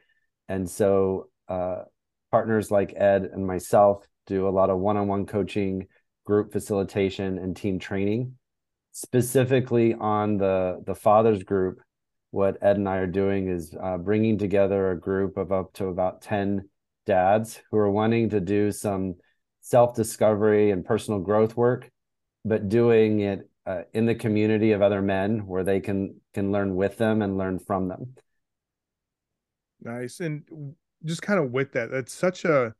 and 0.48 0.70
so 0.70 1.28
uh, 1.48 1.82
partners 2.30 2.70
like 2.70 2.94
Ed 2.96 3.24
and 3.24 3.44
myself 3.44 4.06
do 4.28 4.46
a 4.46 4.50
lot 4.50 4.70
of 4.70 4.78
one-on-one 4.78 5.26
coaching, 5.26 5.88
group 6.24 6.52
facilitation, 6.52 7.36
and 7.38 7.56
team 7.56 7.80
training 7.80 8.36
specifically 8.92 9.94
on 9.94 10.36
the 10.36 10.82
the 10.86 10.94
fathers 10.94 11.42
group 11.42 11.80
what 12.32 12.58
ed 12.60 12.76
and 12.76 12.88
i 12.88 12.96
are 12.96 13.06
doing 13.06 13.48
is 13.48 13.74
uh, 13.80 13.96
bringing 13.96 14.36
together 14.36 14.90
a 14.90 14.98
group 14.98 15.36
of 15.36 15.52
up 15.52 15.72
to 15.72 15.86
about 15.86 16.20
10 16.20 16.68
dads 17.06 17.60
who 17.70 17.78
are 17.78 17.90
wanting 17.90 18.28
to 18.28 18.40
do 18.40 18.72
some 18.72 19.14
self-discovery 19.60 20.72
and 20.72 20.84
personal 20.84 21.20
growth 21.20 21.56
work 21.56 21.88
but 22.44 22.68
doing 22.68 23.20
it 23.20 23.48
uh, 23.66 23.82
in 23.94 24.06
the 24.06 24.14
community 24.14 24.72
of 24.72 24.82
other 24.82 25.00
men 25.00 25.46
where 25.46 25.64
they 25.64 25.80
can 25.80 26.20
can 26.34 26.50
learn 26.50 26.74
with 26.74 26.96
them 26.98 27.22
and 27.22 27.38
learn 27.38 27.58
from 27.58 27.88
them. 27.88 28.14
Nice. 29.80 30.20
And 30.20 30.74
just 31.04 31.22
kind 31.22 31.38
of 31.38 31.52
with 31.52 31.72
that 31.72 31.90
that's 31.90 32.12
such 32.12 32.44
a 32.44 32.74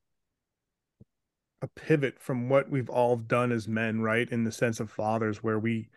a 1.61 1.69
pivot 1.69 2.19
from 2.19 2.49
what 2.49 2.69
we've 2.69 2.91
all 2.91 3.17
done 3.17 3.53
as 3.53 3.69
men 3.69 4.01
right? 4.01 4.29
In 4.31 4.43
the 4.45 4.53
sense 4.53 4.81
of 4.81 4.91
fathers 4.91 5.43
where 5.43 5.59
we 5.59 5.89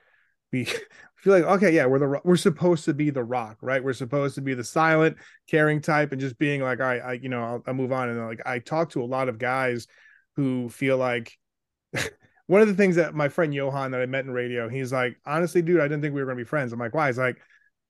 we 0.51 0.65
feel 1.17 1.33
like 1.33 1.43
okay 1.43 1.73
yeah 1.73 1.85
we're 1.85 1.99
the 1.99 2.21
we're 2.23 2.35
supposed 2.35 2.85
to 2.85 2.93
be 2.93 3.09
the 3.09 3.23
rock 3.23 3.57
right? 3.61 3.83
We're 3.83 3.93
supposed 3.93 4.35
to 4.35 4.41
be 4.41 4.53
the 4.53 4.63
silent 4.63 5.17
caring 5.49 5.81
type 5.81 6.11
and 6.11 6.21
just 6.21 6.37
being 6.37 6.61
like 6.61 6.79
all 6.79 6.85
right 6.85 7.01
i 7.01 7.13
you 7.13 7.29
know 7.29 7.43
i'll, 7.43 7.63
I'll 7.67 7.73
move 7.73 7.91
on. 7.91 8.09
And 8.09 8.25
like 8.25 8.41
i 8.45 8.59
talk 8.59 8.91
to 8.91 9.03
a 9.03 9.05
lot 9.05 9.29
of 9.29 9.37
guys 9.37 9.87
who 10.35 10.69
feel 10.69 10.97
like 10.97 11.37
one 12.47 12.61
of 12.61 12.67
the 12.67 12.75
things 12.75 12.97
that 12.97 13.15
my 13.15 13.29
friend 13.29 13.53
johan 13.53 13.91
that 13.91 14.01
i 14.01 14.05
met 14.05 14.25
in 14.25 14.31
radio 14.31 14.69
he's 14.69 14.91
like 14.91 15.17
honestly 15.25 15.61
dude 15.61 15.79
i 15.79 15.87
didn't 15.87 16.01
think 16.01 16.13
we 16.13 16.21
were 16.21 16.27
going 16.27 16.37
to 16.37 16.43
be 16.43 16.47
friends. 16.47 16.73
I'm 16.73 16.79
like 16.79 16.93
why? 16.93 17.07
He's 17.07 17.17
like 17.17 17.37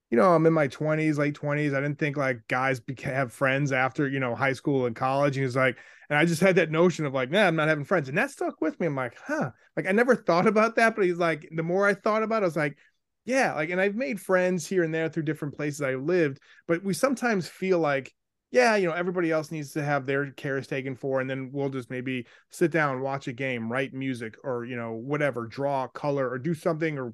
you 0.10 0.18
know 0.18 0.34
i'm 0.34 0.46
in 0.46 0.54
my 0.54 0.68
20s 0.68 1.18
late 1.18 1.36
20s 1.36 1.74
i 1.74 1.82
didn't 1.82 2.00
think 2.00 2.18
like 2.18 2.40
guys 2.48 2.80
beca- 2.80 3.14
have 3.14 3.34
friends 3.34 3.72
after 3.72 4.08
you 4.08 4.20
know 4.20 4.36
high 4.36 4.54
school 4.54 4.86
and 4.86 4.96
college 4.96 5.38
and 5.38 5.46
he's 5.46 5.56
like 5.56 5.78
and 6.10 6.20
I 6.20 6.26
just 6.26 6.42
had 6.42 6.58
that 6.58 6.72
notion 6.72 7.06
of 7.06 7.14
like, 7.14 7.32
nah, 7.32 7.48
I'm 7.48 7.56
not 7.56 7.68
having 7.68 7.84
friends. 7.84 8.10
And 8.10 8.18
that 8.18 8.32
stuck 8.32 8.62
with 8.62 8.80
me. 8.80 8.88
I'm 8.88 8.96
like, 8.96 9.18
huh. 9.26 9.52
Like 9.76 9.88
I 9.88 9.92
never 9.92 10.16
thought 10.16 10.48
about 10.48 10.76
that. 10.76 10.96
But 10.96 11.06
he's 11.06 11.18
like, 11.18 11.50
the 11.52 11.64
more 11.64 11.88
I 11.88 11.94
thought 11.94 12.24
about 12.24 12.44
it, 12.44 12.46
I 12.46 12.48
was 12.48 12.56
like, 12.56 12.78
yeah, 13.26 13.54
like, 13.54 13.72
and 13.72 13.82
I've 13.82 13.96
made 13.96 14.22
friends 14.22 14.68
here 14.68 14.84
and 14.84 14.94
there 14.94 15.10
through 15.10 15.24
different 15.24 15.56
places 15.56 15.82
I 15.82 15.96
lived, 15.96 16.40
but 16.68 16.84
we 16.84 16.94
sometimes 16.94 17.48
feel 17.48 17.80
like, 17.80 18.14
yeah, 18.52 18.76
you 18.76 18.88
know, 18.88 18.94
everybody 18.94 19.32
else 19.32 19.52
needs 19.52 19.72
to 19.72 19.84
have 19.84 20.06
their 20.06 20.32
cares 20.32 20.68
taken 20.68 20.96
for, 20.96 21.20
and 21.20 21.30
then 21.30 21.50
we'll 21.52 21.70
just 21.70 21.90
maybe 21.90 22.28
sit 22.52 22.70
down, 22.70 23.02
watch 23.02 23.28
a 23.28 23.34
game, 23.34 23.70
write 23.70 23.94
music, 23.94 24.36
or 24.44 24.64
you 24.64 24.78
know, 24.78 24.94
whatever, 24.94 25.48
draw, 25.48 25.88
color, 25.88 26.30
or 26.30 26.38
do 26.38 26.54
something, 26.54 27.00
or 27.00 27.14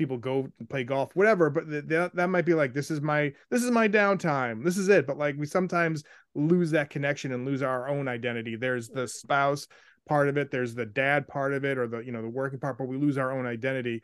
people 0.00 0.16
go 0.16 0.48
play 0.70 0.82
golf 0.82 1.14
whatever 1.14 1.50
but 1.50 1.68
that, 1.86 2.10
that 2.14 2.30
might 2.30 2.46
be 2.46 2.54
like 2.54 2.72
this 2.72 2.90
is 2.90 3.02
my 3.02 3.30
this 3.50 3.62
is 3.62 3.70
my 3.70 3.86
downtime 3.86 4.64
this 4.64 4.76
is 4.76 4.88
it. 4.88 5.06
But 5.06 5.18
like 5.18 5.36
we 5.36 5.46
sometimes 5.46 6.04
lose 6.34 6.70
that 6.70 6.90
connection 6.90 7.32
and 7.32 7.44
lose 7.44 7.62
our 7.62 7.88
own 7.88 8.08
identity. 8.08 8.56
There's 8.56 8.88
the 8.88 9.06
spouse 9.06 9.66
part 10.08 10.28
of 10.28 10.36
it 10.36 10.50
there's 10.50 10.74
the 10.74 10.86
dad 10.86 11.28
part 11.28 11.52
of 11.52 11.64
it 11.64 11.76
or 11.76 11.86
the 11.86 11.98
you 11.98 12.10
know 12.10 12.22
the 12.22 12.28
working 12.28 12.58
part 12.58 12.78
but 12.78 12.88
we 12.88 12.96
lose 12.96 13.18
our 13.18 13.32
own 13.32 13.46
identity. 13.46 14.02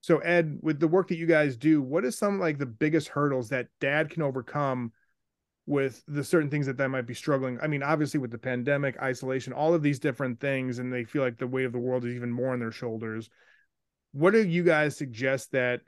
So 0.00 0.18
ed 0.18 0.58
with 0.62 0.78
the 0.78 0.88
work 0.88 1.08
that 1.08 1.16
you 1.16 1.26
guys 1.26 1.56
do 1.56 1.82
what 1.82 2.04
is 2.04 2.18
some 2.18 2.38
like 2.38 2.58
the 2.58 2.66
biggest 2.66 3.08
hurdles 3.08 3.48
that 3.48 3.68
dad 3.80 4.10
can 4.10 4.22
overcome 4.22 4.92
with 5.66 6.02
the 6.08 6.24
certain 6.24 6.48
things 6.48 6.66
that 6.66 6.78
they 6.78 6.86
might 6.86 7.06
be 7.06 7.14
struggling? 7.14 7.58
I 7.62 7.66
mean 7.66 7.82
obviously 7.82 8.20
with 8.20 8.30
the 8.30 8.38
pandemic 8.38 9.00
isolation 9.00 9.52
all 9.52 9.74
of 9.74 9.82
these 9.82 9.98
different 9.98 10.40
things 10.40 10.78
and 10.78 10.92
they 10.92 11.04
feel 11.04 11.22
like 11.22 11.38
the 11.38 11.46
weight 11.46 11.66
of 11.66 11.72
the 11.72 11.78
world 11.78 12.04
is 12.04 12.14
even 12.14 12.30
more 12.30 12.52
on 12.52 12.60
their 12.60 12.72
shoulders 12.72 13.30
what 14.12 14.32
do 14.32 14.46
you 14.46 14.62
guys 14.62 14.96
suggest 14.96 15.52
that 15.52 15.80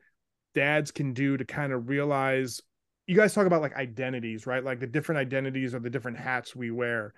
dads 0.54 0.90
can 0.90 1.12
do 1.12 1.36
to 1.36 1.44
kind 1.44 1.72
of 1.72 1.88
realize 1.88 2.60
you 3.06 3.16
guys 3.16 3.34
talk 3.34 3.46
about 3.46 3.62
like 3.62 3.74
identities 3.76 4.46
right? 4.46 4.64
Like 4.64 4.80
the 4.80 4.86
different 4.86 5.18
identities 5.20 5.74
or 5.74 5.80
the 5.80 5.90
different 5.90 6.18
hats 6.18 6.54
we 6.54 6.70
wear. 6.70 7.12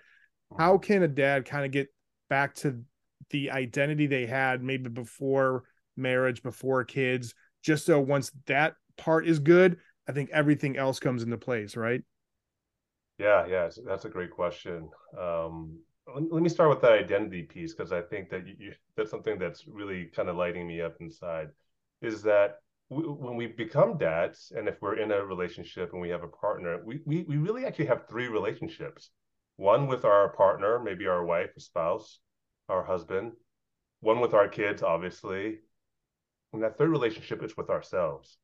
How 0.58 0.78
can 0.78 1.02
a 1.02 1.08
dad 1.08 1.44
kind 1.44 1.64
of 1.64 1.70
get 1.70 1.88
back 2.28 2.54
to 2.56 2.82
the 3.30 3.50
identity 3.50 4.06
they 4.06 4.26
had 4.26 4.62
maybe 4.62 4.88
before 4.88 5.64
marriage 5.96 6.42
before 6.42 6.84
kids 6.84 7.34
just 7.62 7.86
so 7.86 8.00
once 8.00 8.32
that 8.46 8.74
part 8.96 9.26
is 9.26 9.38
good 9.38 9.76
i 10.08 10.12
think 10.12 10.30
everything 10.30 10.76
else 10.76 10.98
comes 10.98 11.22
into 11.22 11.36
place 11.36 11.76
right? 11.76 12.02
Yeah 13.18 13.46
yeah 13.46 13.68
that's 13.86 14.04
a 14.04 14.08
great 14.08 14.30
question. 14.30 14.88
Um 15.18 15.78
let 16.06 16.42
me 16.42 16.48
start 16.48 16.70
with 16.70 16.80
that 16.82 16.92
identity 16.92 17.42
piece 17.42 17.74
because 17.74 17.92
I 17.92 18.02
think 18.02 18.30
that 18.30 18.46
you, 18.46 18.72
that's 18.96 19.10
something 19.10 19.38
that's 19.38 19.66
really 19.66 20.06
kind 20.06 20.28
of 20.28 20.36
lighting 20.36 20.66
me 20.66 20.80
up 20.80 20.96
inside. 21.00 21.48
Is 22.00 22.22
that 22.22 22.56
we, 22.90 23.04
when 23.04 23.36
we 23.36 23.46
become 23.46 23.98
dads, 23.98 24.52
and 24.56 24.68
if 24.68 24.82
we're 24.82 24.98
in 24.98 25.12
a 25.12 25.24
relationship 25.24 25.92
and 25.92 26.02
we 26.02 26.08
have 26.10 26.24
a 26.24 26.28
partner, 26.28 26.82
we, 26.84 27.00
we 27.06 27.22
we 27.22 27.36
really 27.36 27.64
actually 27.64 27.86
have 27.86 28.08
three 28.08 28.28
relationships. 28.28 29.10
One 29.56 29.86
with 29.86 30.04
our 30.04 30.30
partner, 30.30 30.80
maybe 30.80 31.06
our 31.06 31.24
wife, 31.24 31.50
or 31.56 31.60
spouse, 31.60 32.18
our 32.68 32.82
husband. 32.82 33.32
One 34.00 34.20
with 34.20 34.34
our 34.34 34.48
kids, 34.48 34.82
obviously, 34.82 35.60
and 36.52 36.62
that 36.62 36.76
third 36.76 36.90
relationship 36.90 37.42
is 37.44 37.56
with 37.56 37.70
ourselves. 37.70 38.38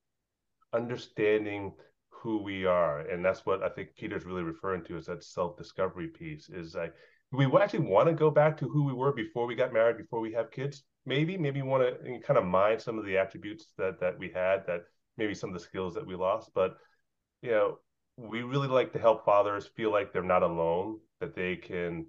Understanding 0.72 1.72
who 2.10 2.42
we 2.42 2.64
are, 2.64 3.00
and 3.00 3.24
that's 3.24 3.44
what 3.44 3.62
I 3.62 3.68
think 3.68 3.96
Peter's 3.96 4.24
really 4.24 4.42
referring 4.42 4.84
to 4.84 4.96
is 4.96 5.06
that 5.06 5.24
self 5.24 5.56
discovery 5.56 6.08
piece. 6.08 6.48
Is 6.48 6.76
like 6.76 6.94
we 7.32 7.46
actually 7.60 7.80
want 7.80 8.08
to 8.08 8.14
go 8.14 8.30
back 8.30 8.56
to 8.58 8.68
who 8.68 8.84
we 8.84 8.92
were 8.92 9.12
before 9.12 9.46
we 9.46 9.54
got 9.54 9.72
married, 9.72 9.98
before 9.98 10.20
we 10.20 10.32
have 10.32 10.50
kids. 10.50 10.82
Maybe, 11.04 11.36
maybe 11.36 11.62
want 11.62 11.82
to 11.82 12.20
kind 12.20 12.38
of 12.38 12.44
mine 12.44 12.78
some 12.78 12.98
of 12.98 13.04
the 13.04 13.18
attributes 13.18 13.66
that 13.76 14.00
that 14.00 14.18
we 14.18 14.30
had, 14.30 14.66
that 14.66 14.82
maybe 15.16 15.34
some 15.34 15.50
of 15.50 15.54
the 15.54 15.60
skills 15.64 15.94
that 15.94 16.06
we 16.06 16.14
lost. 16.14 16.50
But 16.54 16.76
you 17.42 17.50
know, 17.50 17.78
we 18.16 18.42
really 18.42 18.68
like 18.68 18.92
to 18.92 18.98
help 18.98 19.24
fathers 19.24 19.66
feel 19.76 19.92
like 19.92 20.12
they're 20.12 20.22
not 20.22 20.42
alone, 20.42 20.98
that 21.20 21.34
they 21.34 21.56
can 21.56 22.06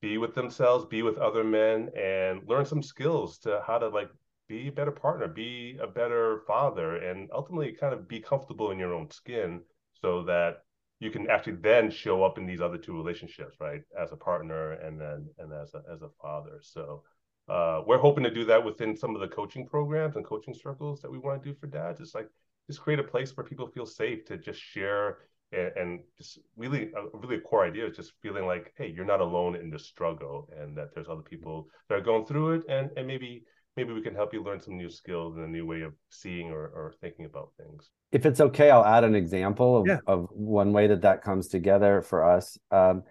be 0.00 0.18
with 0.18 0.34
themselves, 0.34 0.84
be 0.86 1.02
with 1.02 1.18
other 1.18 1.44
men, 1.44 1.90
and 1.96 2.42
learn 2.48 2.66
some 2.66 2.82
skills 2.82 3.38
to 3.38 3.62
how 3.66 3.78
to 3.78 3.88
like 3.88 4.10
be 4.48 4.68
a 4.68 4.72
better 4.72 4.90
partner, 4.90 5.28
be 5.28 5.78
a 5.80 5.86
better 5.86 6.42
father, 6.46 6.96
and 6.96 7.28
ultimately 7.32 7.72
kind 7.72 7.94
of 7.94 8.08
be 8.08 8.20
comfortable 8.20 8.70
in 8.70 8.78
your 8.78 8.92
own 8.92 9.10
skin 9.10 9.60
so 10.00 10.24
that 10.24 10.64
you 11.02 11.10
can 11.10 11.28
actually 11.28 11.54
then 11.54 11.90
show 11.90 12.22
up 12.22 12.38
in 12.38 12.46
these 12.46 12.60
other 12.60 12.78
two 12.78 12.96
relationships, 12.96 13.56
right? 13.60 13.82
As 14.00 14.12
a 14.12 14.16
partner 14.16 14.74
and 14.74 15.00
then 15.00 15.28
and 15.38 15.52
as 15.52 15.74
a 15.74 15.82
as 15.92 16.02
a 16.02 16.10
father. 16.20 16.60
So 16.62 17.02
uh, 17.48 17.82
we're 17.84 17.98
hoping 17.98 18.22
to 18.22 18.30
do 18.30 18.44
that 18.44 18.64
within 18.64 18.96
some 18.96 19.16
of 19.16 19.20
the 19.20 19.26
coaching 19.26 19.66
programs 19.66 20.14
and 20.14 20.24
coaching 20.24 20.54
circles 20.54 21.02
that 21.02 21.10
we 21.10 21.18
want 21.18 21.42
to 21.42 21.48
do 21.48 21.58
for 21.58 21.66
dads. 21.66 22.00
It's 22.00 22.14
like 22.14 22.28
just 22.68 22.80
create 22.80 23.00
a 23.00 23.04
place 23.04 23.36
where 23.36 23.44
people 23.44 23.66
feel 23.66 23.84
safe 23.84 24.24
to 24.26 24.38
just 24.38 24.60
share 24.60 25.18
and, 25.50 25.72
and 25.76 26.00
just 26.16 26.38
really 26.56 26.92
a 26.96 27.16
really 27.18 27.36
a 27.36 27.40
core 27.40 27.66
idea 27.66 27.84
is 27.84 27.96
just 27.96 28.12
feeling 28.22 28.46
like 28.46 28.72
hey 28.76 28.86
you're 28.94 29.04
not 29.04 29.20
alone 29.20 29.56
in 29.56 29.70
the 29.70 29.78
struggle 29.78 30.48
and 30.56 30.76
that 30.76 30.94
there's 30.94 31.08
other 31.08 31.22
people 31.22 31.68
that 31.88 31.98
are 31.98 32.00
going 32.00 32.24
through 32.24 32.52
it 32.52 32.62
and 32.68 32.90
and 32.96 33.08
maybe 33.08 33.42
maybe 33.76 33.92
we 33.92 34.02
can 34.02 34.14
help 34.14 34.34
you 34.34 34.42
learn 34.42 34.60
some 34.60 34.76
new 34.76 34.90
skills 34.90 35.36
and 35.36 35.44
a 35.44 35.48
new 35.48 35.66
way 35.66 35.82
of 35.82 35.94
seeing 36.10 36.50
or, 36.50 36.66
or 36.66 36.94
thinking 37.00 37.24
about 37.24 37.50
things. 37.56 37.90
If 38.10 38.26
it's 38.26 38.40
okay, 38.40 38.70
I'll 38.70 38.84
add 38.84 39.04
an 39.04 39.14
example 39.14 39.78
of, 39.78 39.86
yeah. 39.86 39.98
of 40.06 40.28
one 40.30 40.72
way 40.72 40.88
that 40.88 41.02
that 41.02 41.22
comes 41.22 41.48
together 41.48 42.02
for 42.02 42.24
us. 42.24 42.58
Um, 42.70 43.04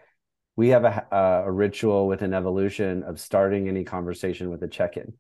we 0.55 0.69
have 0.69 0.83
a, 0.83 1.43
a 1.45 1.51
ritual 1.51 2.07
within 2.07 2.33
evolution 2.33 3.03
of 3.03 3.19
starting 3.19 3.67
any 3.67 3.83
conversation 3.83 4.49
with 4.49 4.61
a 4.61 4.67
check-in. 4.67 5.13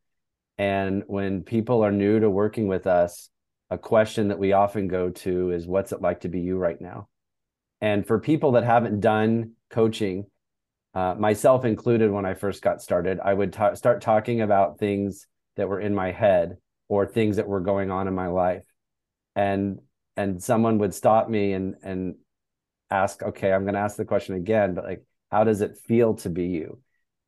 And 0.57 1.03
when 1.07 1.41
people 1.41 1.83
are 1.83 1.91
new 1.91 2.19
to 2.19 2.29
working 2.29 2.67
with 2.67 2.85
us, 2.85 3.29
a 3.71 3.77
question 3.77 4.27
that 4.27 4.37
we 4.37 4.51
often 4.53 4.87
go 4.87 5.09
to 5.09 5.51
is, 5.51 5.65
What's 5.65 5.93
it 5.93 6.01
like 6.01 6.21
to 6.21 6.29
be 6.29 6.41
you 6.41 6.57
right 6.57 6.79
now? 6.79 7.07
And 7.79 8.05
for 8.05 8.19
people 8.19 8.51
that 8.51 8.63
haven't 8.63 8.99
done 8.99 9.53
coaching, 9.71 10.25
uh, 10.93 11.15
myself 11.17 11.65
included, 11.65 12.11
when 12.11 12.25
I 12.25 12.33
first 12.33 12.61
got 12.61 12.81
started, 12.81 13.19
I 13.23 13.33
would 13.33 13.53
ta- 13.53 13.73
start 13.73 14.01
talking 14.01 14.41
about 14.41 14.77
things 14.77 15.25
that 15.57 15.69
were 15.69 15.79
in 15.79 15.95
my 15.95 16.11
head 16.11 16.57
or 16.87 17.05
things 17.05 17.37
that 17.37 17.47
were 17.47 17.61
going 17.61 17.91
on 17.91 18.07
in 18.07 18.13
my 18.13 18.27
life. 18.27 18.63
And 19.35 19.79
and 20.17 20.43
someone 20.43 20.77
would 20.79 20.93
stop 20.93 21.29
me 21.29 21.53
and 21.53 21.75
and 21.83 22.15
ask 22.89 23.23
okay 23.23 23.53
i'm 23.53 23.63
going 23.63 23.73
to 23.73 23.79
ask 23.79 23.95
the 23.95 24.03
question 24.03 24.35
again 24.35 24.73
but 24.73 24.83
like 24.83 25.05
how 25.31 25.45
does 25.45 25.61
it 25.61 25.77
feel 25.77 26.13
to 26.15 26.29
be 26.29 26.47
you? 26.47 26.79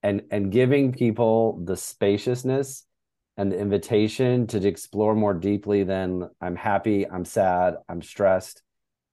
And 0.03 0.23
and 0.29 0.51
giving 0.51 0.91
people 0.91 1.63
the 1.63 1.77
spaciousness 1.77 2.85
and 3.37 3.51
the 3.51 3.57
invitation 3.57 4.45
to 4.47 4.67
explore 4.67 5.15
more 5.15 5.33
deeply 5.33 5.83
than 5.83 6.29
i'm 6.41 6.57
happy 6.57 7.09
i'm 7.09 7.25
sad 7.25 7.75
i'm 7.87 8.01
stressed. 8.01 8.61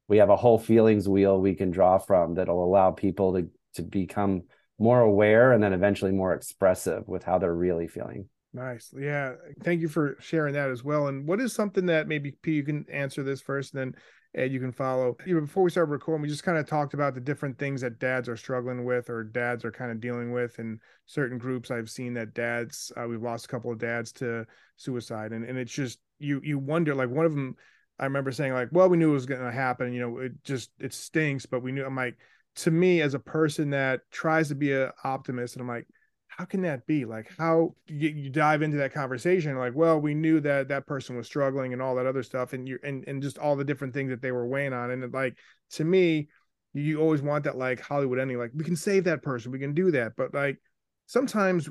We 0.08 0.18
have 0.18 0.30
a 0.30 0.36
whole 0.36 0.58
feelings 0.58 1.08
wheel 1.08 1.40
we 1.40 1.54
can 1.54 1.70
draw 1.70 1.98
from 1.98 2.34
that'll 2.34 2.64
allow 2.64 2.90
people 2.90 3.34
to 3.34 3.48
to 3.74 3.82
become 3.82 4.42
more 4.80 5.00
aware 5.00 5.52
and 5.52 5.62
then 5.62 5.72
eventually 5.72 6.10
more 6.10 6.34
expressive 6.34 7.06
with 7.06 7.22
how 7.22 7.38
they're 7.38 7.54
really 7.54 7.86
feeling 7.86 8.28
Nice. 8.52 8.92
Yeah. 8.98 9.34
Thank 9.62 9.80
you 9.80 9.88
for 9.88 10.16
sharing 10.18 10.54
that 10.54 10.70
as 10.70 10.82
well. 10.82 11.06
And 11.06 11.26
what 11.26 11.40
is 11.40 11.52
something 11.52 11.86
that 11.86 12.08
maybe 12.08 12.32
P, 12.42 12.52
you 12.52 12.64
can 12.64 12.84
answer 12.90 13.22
this 13.22 13.40
first, 13.40 13.74
and 13.74 13.80
then 13.80 14.00
Ed, 14.34 14.52
you 14.52 14.58
can 14.58 14.72
follow. 14.72 15.16
You 15.24 15.34
know, 15.34 15.40
before 15.42 15.62
we 15.62 15.70
started 15.70 15.90
recording, 15.90 16.22
we 16.22 16.28
just 16.28 16.42
kind 16.42 16.58
of 16.58 16.66
talked 16.66 16.94
about 16.94 17.14
the 17.14 17.20
different 17.20 17.58
things 17.58 17.80
that 17.80 18.00
dads 18.00 18.28
are 18.28 18.36
struggling 18.36 18.84
with 18.84 19.08
or 19.08 19.22
dads 19.22 19.64
are 19.64 19.70
kind 19.70 19.92
of 19.92 20.00
dealing 20.00 20.32
with. 20.32 20.58
In 20.58 20.80
certain 21.06 21.38
groups, 21.38 21.70
I've 21.70 21.90
seen 21.90 22.14
that 22.14 22.34
dads, 22.34 22.90
uh, 22.96 23.06
we've 23.06 23.22
lost 23.22 23.44
a 23.44 23.48
couple 23.48 23.70
of 23.70 23.78
dads 23.78 24.12
to 24.14 24.46
suicide, 24.76 25.32
and 25.32 25.44
and 25.44 25.56
it's 25.56 25.72
just 25.72 25.98
you 26.18 26.40
you 26.42 26.58
wonder 26.58 26.94
like 26.94 27.08
one 27.10 27.26
of 27.26 27.32
them. 27.32 27.56
I 28.00 28.04
remember 28.04 28.32
saying 28.32 28.54
like, 28.54 28.68
well, 28.72 28.88
we 28.88 28.96
knew 28.96 29.10
it 29.10 29.14
was 29.14 29.26
going 29.26 29.42
to 29.42 29.52
happen. 29.52 29.92
You 29.92 30.00
know, 30.00 30.18
it 30.18 30.32
just 30.42 30.70
it 30.80 30.92
stinks, 30.94 31.46
but 31.46 31.62
we 31.62 31.70
knew. 31.70 31.84
I'm 31.84 31.96
like, 31.96 32.16
to 32.56 32.70
me 32.70 33.00
as 33.02 33.14
a 33.14 33.18
person 33.18 33.70
that 33.70 34.00
tries 34.10 34.48
to 34.48 34.54
be 34.54 34.72
an 34.72 34.90
optimist, 35.04 35.54
and 35.54 35.62
I'm 35.62 35.68
like 35.68 35.86
how 36.30 36.44
can 36.44 36.62
that 36.62 36.86
be? 36.86 37.04
Like, 37.04 37.30
how 37.36 37.74
you, 37.86 38.08
you, 38.08 38.30
dive 38.30 38.62
into 38.62 38.78
that 38.78 38.94
conversation, 38.94 39.58
like, 39.58 39.74
well, 39.74 40.00
we 40.00 40.14
knew 40.14 40.40
that 40.40 40.68
that 40.68 40.86
person 40.86 41.16
was 41.16 41.26
struggling 41.26 41.72
and 41.72 41.82
all 41.82 41.96
that 41.96 42.06
other 42.06 42.22
stuff, 42.22 42.52
and 42.52 42.68
you 42.68 42.78
and 42.82 43.04
and 43.06 43.22
just 43.22 43.38
all 43.38 43.56
the 43.56 43.64
different 43.64 43.92
things 43.92 44.10
that 44.10 44.22
they 44.22 44.32
were 44.32 44.46
weighing 44.46 44.72
on, 44.72 44.90
and 44.90 45.02
it, 45.02 45.12
like 45.12 45.36
to 45.72 45.84
me, 45.84 46.28
you 46.72 47.00
always 47.00 47.20
want 47.20 47.44
that 47.44 47.58
like 47.58 47.80
Hollywood 47.80 48.18
ending, 48.18 48.38
like 48.38 48.52
we 48.54 48.64
can 48.64 48.76
save 48.76 49.04
that 49.04 49.22
person, 49.22 49.52
we 49.52 49.58
can 49.58 49.74
do 49.74 49.90
that, 49.90 50.12
but 50.16 50.32
like 50.32 50.58
sometimes 51.06 51.68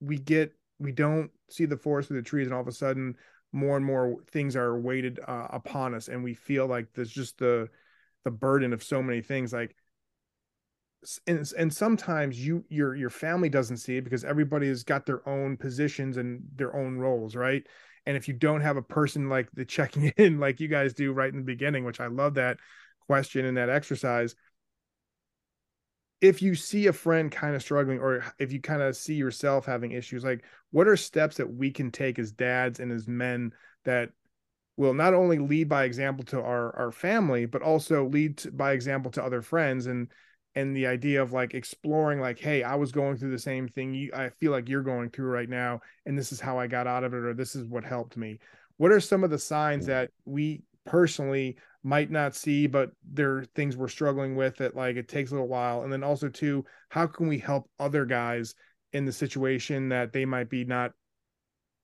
we 0.00 0.18
get 0.18 0.52
we 0.78 0.92
don't 0.92 1.30
see 1.50 1.64
the 1.64 1.76
forest 1.76 2.08
through 2.08 2.20
the 2.20 2.28
trees, 2.28 2.46
and 2.46 2.54
all 2.54 2.60
of 2.60 2.68
a 2.68 2.72
sudden, 2.72 3.16
more 3.52 3.76
and 3.76 3.84
more 3.84 4.16
things 4.30 4.56
are 4.56 4.78
weighted 4.78 5.18
uh, 5.26 5.48
upon 5.50 5.94
us, 5.94 6.08
and 6.08 6.22
we 6.22 6.34
feel 6.34 6.66
like 6.66 6.86
there's 6.94 7.10
just 7.10 7.38
the 7.38 7.68
the 8.24 8.30
burden 8.30 8.72
of 8.72 8.82
so 8.82 9.02
many 9.02 9.20
things, 9.20 9.52
like 9.52 9.74
and, 11.26 11.50
and 11.58 11.72
sometimes 11.72 12.44
you 12.44 12.64
your 12.68 12.94
your 12.94 13.10
family 13.10 13.48
doesn't 13.48 13.78
see 13.78 13.96
it 13.96 14.04
because 14.04 14.24
everybody 14.24 14.68
has 14.68 14.82
got 14.82 15.06
their 15.06 15.26
own 15.28 15.56
positions 15.56 16.16
and 16.16 16.42
their 16.54 16.74
own 16.76 16.96
roles 16.96 17.36
right? 17.36 17.66
And 18.06 18.16
if 18.16 18.28
you 18.28 18.34
don't 18.34 18.60
have 18.60 18.76
a 18.76 18.82
person 18.82 19.28
like 19.28 19.50
the 19.52 19.64
checking 19.64 20.04
in 20.16 20.38
like 20.40 20.60
you 20.60 20.68
guys 20.68 20.94
do 20.94 21.12
right 21.12 21.32
in 21.32 21.38
the 21.38 21.44
beginning 21.44 21.84
which 21.84 22.00
i 22.00 22.06
love 22.06 22.34
that 22.34 22.58
question 23.06 23.44
and 23.44 23.56
that 23.56 23.70
exercise. 23.70 24.34
If 26.20 26.42
you 26.42 26.54
see 26.54 26.86
a 26.86 26.92
friend 26.92 27.30
kind 27.30 27.54
of 27.54 27.62
struggling 27.62 28.00
or 28.00 28.24
if 28.38 28.52
you 28.52 28.60
kind 28.60 28.82
of 28.82 28.96
see 28.96 29.14
yourself 29.14 29.66
having 29.66 29.92
issues 29.92 30.24
like 30.24 30.44
what 30.70 30.88
are 30.88 30.96
steps 30.96 31.36
that 31.36 31.52
we 31.52 31.70
can 31.70 31.90
take 31.90 32.18
as 32.18 32.32
dads 32.32 32.80
and 32.80 32.90
as 32.90 33.06
men 33.06 33.52
that 33.84 34.10
will 34.76 34.94
not 34.94 35.14
only 35.14 35.38
lead 35.38 35.68
by 35.68 35.84
example 35.84 36.24
to 36.24 36.40
our 36.40 36.74
our 36.76 36.90
family 36.90 37.46
but 37.46 37.62
also 37.62 38.08
lead 38.08 38.38
to, 38.38 38.50
by 38.50 38.72
example 38.72 39.10
to 39.12 39.22
other 39.22 39.42
friends? 39.42 39.86
And 39.86 40.08
and 40.56 40.74
the 40.74 40.86
idea 40.86 41.22
of 41.22 41.32
like 41.32 41.54
exploring 41.54 42.18
like 42.18 42.38
hey 42.38 42.64
i 42.64 42.74
was 42.74 42.90
going 42.90 43.16
through 43.16 43.30
the 43.30 43.38
same 43.38 43.68
thing 43.68 43.94
you, 43.94 44.10
i 44.14 44.28
feel 44.28 44.50
like 44.50 44.68
you're 44.68 44.82
going 44.82 45.08
through 45.10 45.28
right 45.28 45.50
now 45.50 45.78
and 46.06 46.18
this 46.18 46.32
is 46.32 46.40
how 46.40 46.58
i 46.58 46.66
got 46.66 46.88
out 46.88 47.04
of 47.04 47.14
it 47.14 47.18
or 47.18 47.34
this 47.34 47.54
is 47.54 47.66
what 47.66 47.84
helped 47.84 48.16
me. 48.16 48.38
What 48.78 48.92
are 48.92 49.00
some 49.00 49.24
of 49.24 49.30
the 49.30 49.38
signs 49.38 49.84
mm. 49.84 49.88
that 49.88 50.10
we 50.24 50.62
personally 50.84 51.56
might 51.82 52.10
not 52.10 52.34
see 52.34 52.66
but 52.66 52.90
there 53.12 53.38
are 53.38 53.44
things 53.54 53.76
we're 53.76 53.88
struggling 53.88 54.34
with 54.34 54.56
that 54.56 54.74
like 54.74 54.96
it 54.96 55.08
takes 55.08 55.30
a 55.30 55.34
little 55.34 55.48
while? 55.48 55.82
And 55.82 55.92
then 55.92 56.02
also 56.02 56.28
too 56.28 56.64
how 56.88 57.06
can 57.06 57.28
we 57.28 57.38
help 57.38 57.70
other 57.78 58.04
guys 58.04 58.54
in 58.92 59.04
the 59.04 59.12
situation 59.12 59.90
that 59.90 60.12
they 60.12 60.24
might 60.24 60.48
be 60.48 60.64
not 60.64 60.92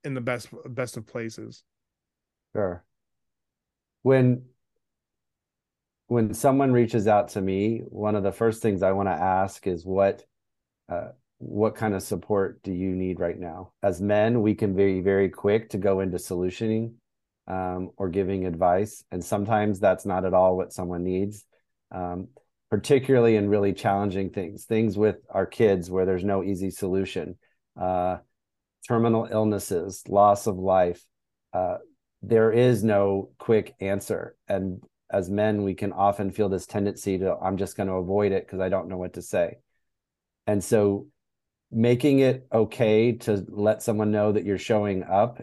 in 0.05 0.15
the 0.15 0.21
best 0.21 0.49
best 0.67 0.97
of 0.97 1.07
places? 1.07 1.63
Sure. 2.55 2.85
When 4.03 4.43
when 6.13 6.35
someone 6.35 6.73
reaches 6.73 7.09
out 7.09 7.29
to 7.29 7.41
me, 7.41 7.81
one 7.89 8.15
of 8.17 8.23
the 8.23 8.33
first 8.33 8.61
things 8.61 8.83
I 8.83 8.93
want 8.93 9.09
to 9.09 9.13
ask 9.13 9.67
is 9.67 9.87
what 9.87 10.23
uh, 10.91 11.09
what 11.39 11.75
kind 11.75 11.95
of 11.95 12.03
support 12.03 12.63
do 12.63 12.71
you 12.71 12.91
need 12.95 13.19
right 13.19 13.39
now? 13.39 13.73
As 13.83 14.03
men, 14.03 14.43
we 14.43 14.55
can 14.55 14.77
be 14.77 15.01
very 15.01 15.31
quick 15.31 15.71
to 15.71 15.79
go 15.79 16.01
into 16.01 16.19
solutioning 16.19 16.93
um, 17.49 17.93
or 17.97 18.11
giving 18.11 18.45
advice, 18.45 19.03
and 19.11 19.25
sometimes 19.25 19.81
that's 19.81 20.05
not 20.05 20.27
at 20.27 20.35
all 20.35 20.55
what 20.55 20.75
someone 20.75 21.03
needs. 21.03 21.47
Um, 21.91 22.29
particularly 22.71 23.37
in 23.37 23.49
really 23.49 23.73
challenging 23.73 24.31
things, 24.31 24.65
things 24.65 24.99
with 24.99 25.17
our 25.31 25.47
kids 25.47 25.91
where 25.91 26.07
there's 26.07 26.25
no 26.25 26.43
easy 26.43 26.71
solution, 26.71 27.39
uh, 27.81 28.17
terminal 28.87 29.29
illnesses, 29.31 30.03
loss 30.09 30.47
of 30.47 30.59
life. 30.59 31.03
Uh, 31.55 31.77
there 32.23 32.53
is 32.53 32.85
no 32.85 33.31
quick 33.39 33.75
answer, 33.81 34.37
and 34.47 34.83
as 35.13 35.29
men, 35.29 35.63
we 35.63 35.75
can 35.75 35.93
often 35.93 36.31
feel 36.31 36.49
this 36.49 36.67
tendency 36.67 37.19
to, 37.19 37.37
I'm 37.37 37.59
just 37.59 37.77
going 37.77 37.89
to 37.89 37.95
avoid 37.95 38.33
it 38.33 38.47
because 38.47 38.61
I 38.61 38.71
don't 38.71 38.89
know 38.89 38.97
what 38.97 39.13
to 39.15 39.23
say. 39.23 39.59
And 40.47 40.65
so 40.65 41.07
making 41.71 42.21
it 42.21 42.47
okay 42.51 43.13
to 43.13 43.45
let 43.49 43.83
someone 43.83 44.11
know 44.11 44.33
that 44.33 44.45
you're 44.45 44.59
showing 44.59 45.05
up 45.05 45.43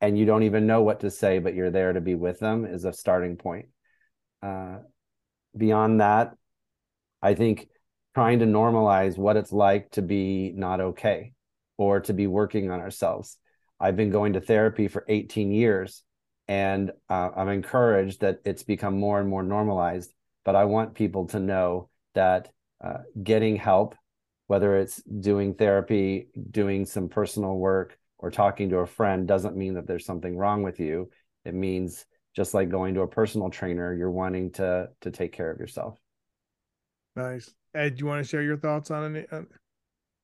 and 0.00 0.18
you 0.18 0.26
don't 0.26 0.42
even 0.42 0.66
know 0.66 0.82
what 0.82 1.00
to 1.00 1.10
say, 1.10 1.38
but 1.38 1.54
you're 1.54 1.70
there 1.70 1.92
to 1.92 2.00
be 2.00 2.16
with 2.16 2.40
them 2.40 2.64
is 2.64 2.84
a 2.84 2.92
starting 2.92 3.36
point. 3.36 3.66
Uh, 4.42 4.78
beyond 5.56 6.00
that, 6.00 6.34
I 7.22 7.34
think 7.34 7.68
trying 8.14 8.40
to 8.40 8.46
normalize 8.46 9.16
what 9.16 9.36
it's 9.36 9.52
like 9.52 9.90
to 9.92 10.02
be 10.02 10.52
not 10.56 10.80
okay 10.80 11.32
or 11.76 12.00
to 12.00 12.12
be 12.12 12.26
working 12.26 12.70
on 12.70 12.80
ourselves. 12.80 13.38
I've 13.78 13.96
been 13.96 14.10
going 14.10 14.32
to 14.32 14.40
therapy 14.40 14.88
for 14.88 15.04
18 15.08 15.52
years 15.52 16.02
and 16.48 16.90
uh, 17.08 17.30
i'm 17.36 17.48
encouraged 17.48 18.20
that 18.20 18.40
it's 18.44 18.62
become 18.62 18.98
more 18.98 19.20
and 19.20 19.28
more 19.28 19.42
normalized 19.42 20.12
but 20.44 20.56
i 20.56 20.64
want 20.64 20.94
people 20.94 21.26
to 21.26 21.38
know 21.38 21.88
that 22.14 22.48
uh, 22.82 22.98
getting 23.22 23.56
help 23.56 23.94
whether 24.48 24.78
it's 24.78 25.02
doing 25.02 25.54
therapy 25.54 26.28
doing 26.50 26.84
some 26.84 27.08
personal 27.08 27.56
work 27.56 27.96
or 28.18 28.30
talking 28.30 28.70
to 28.70 28.78
a 28.78 28.86
friend 28.86 29.28
doesn't 29.28 29.56
mean 29.56 29.74
that 29.74 29.86
there's 29.86 30.04
something 30.04 30.36
wrong 30.36 30.62
with 30.62 30.80
you. 30.80 31.10
It 31.44 31.54
means 31.54 32.04
just 32.34 32.54
like 32.54 32.68
going 32.68 32.94
to 32.94 33.02
a 33.02 33.08
personal 33.08 33.50
trainer 33.50 33.94
you're 33.94 34.10
wanting 34.10 34.50
to 34.52 34.88
to 35.02 35.10
take 35.10 35.32
care 35.32 35.50
of 35.50 35.60
yourself. 35.60 35.98
Nice. 37.14 37.52
Ed 37.74 37.96
do 37.96 38.00
you 38.00 38.06
want 38.06 38.24
to 38.24 38.28
share 38.28 38.42
your 38.42 38.56
thoughts 38.56 38.90
on 38.90 39.14
it 39.14 39.28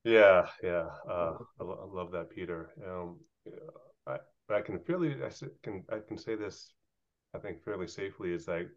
yeah 0.03 0.45
yeah. 0.63 0.85
Uh, 1.09 1.33
I, 1.59 1.63
lo- 1.63 1.89
I 1.89 1.95
love 1.95 2.11
that 2.11 2.29
peter. 2.29 2.69
Um, 2.85 3.17
but 4.47 4.57
I 4.57 4.61
can 4.61 4.79
fairly 4.79 5.15
I 5.23 5.29
can 5.63 5.83
I 5.91 5.99
can 6.07 6.17
say 6.17 6.35
this 6.35 6.73
I 7.33 7.39
think 7.39 7.63
fairly 7.63 7.87
safely 7.87 8.33
is 8.33 8.47
like 8.47 8.69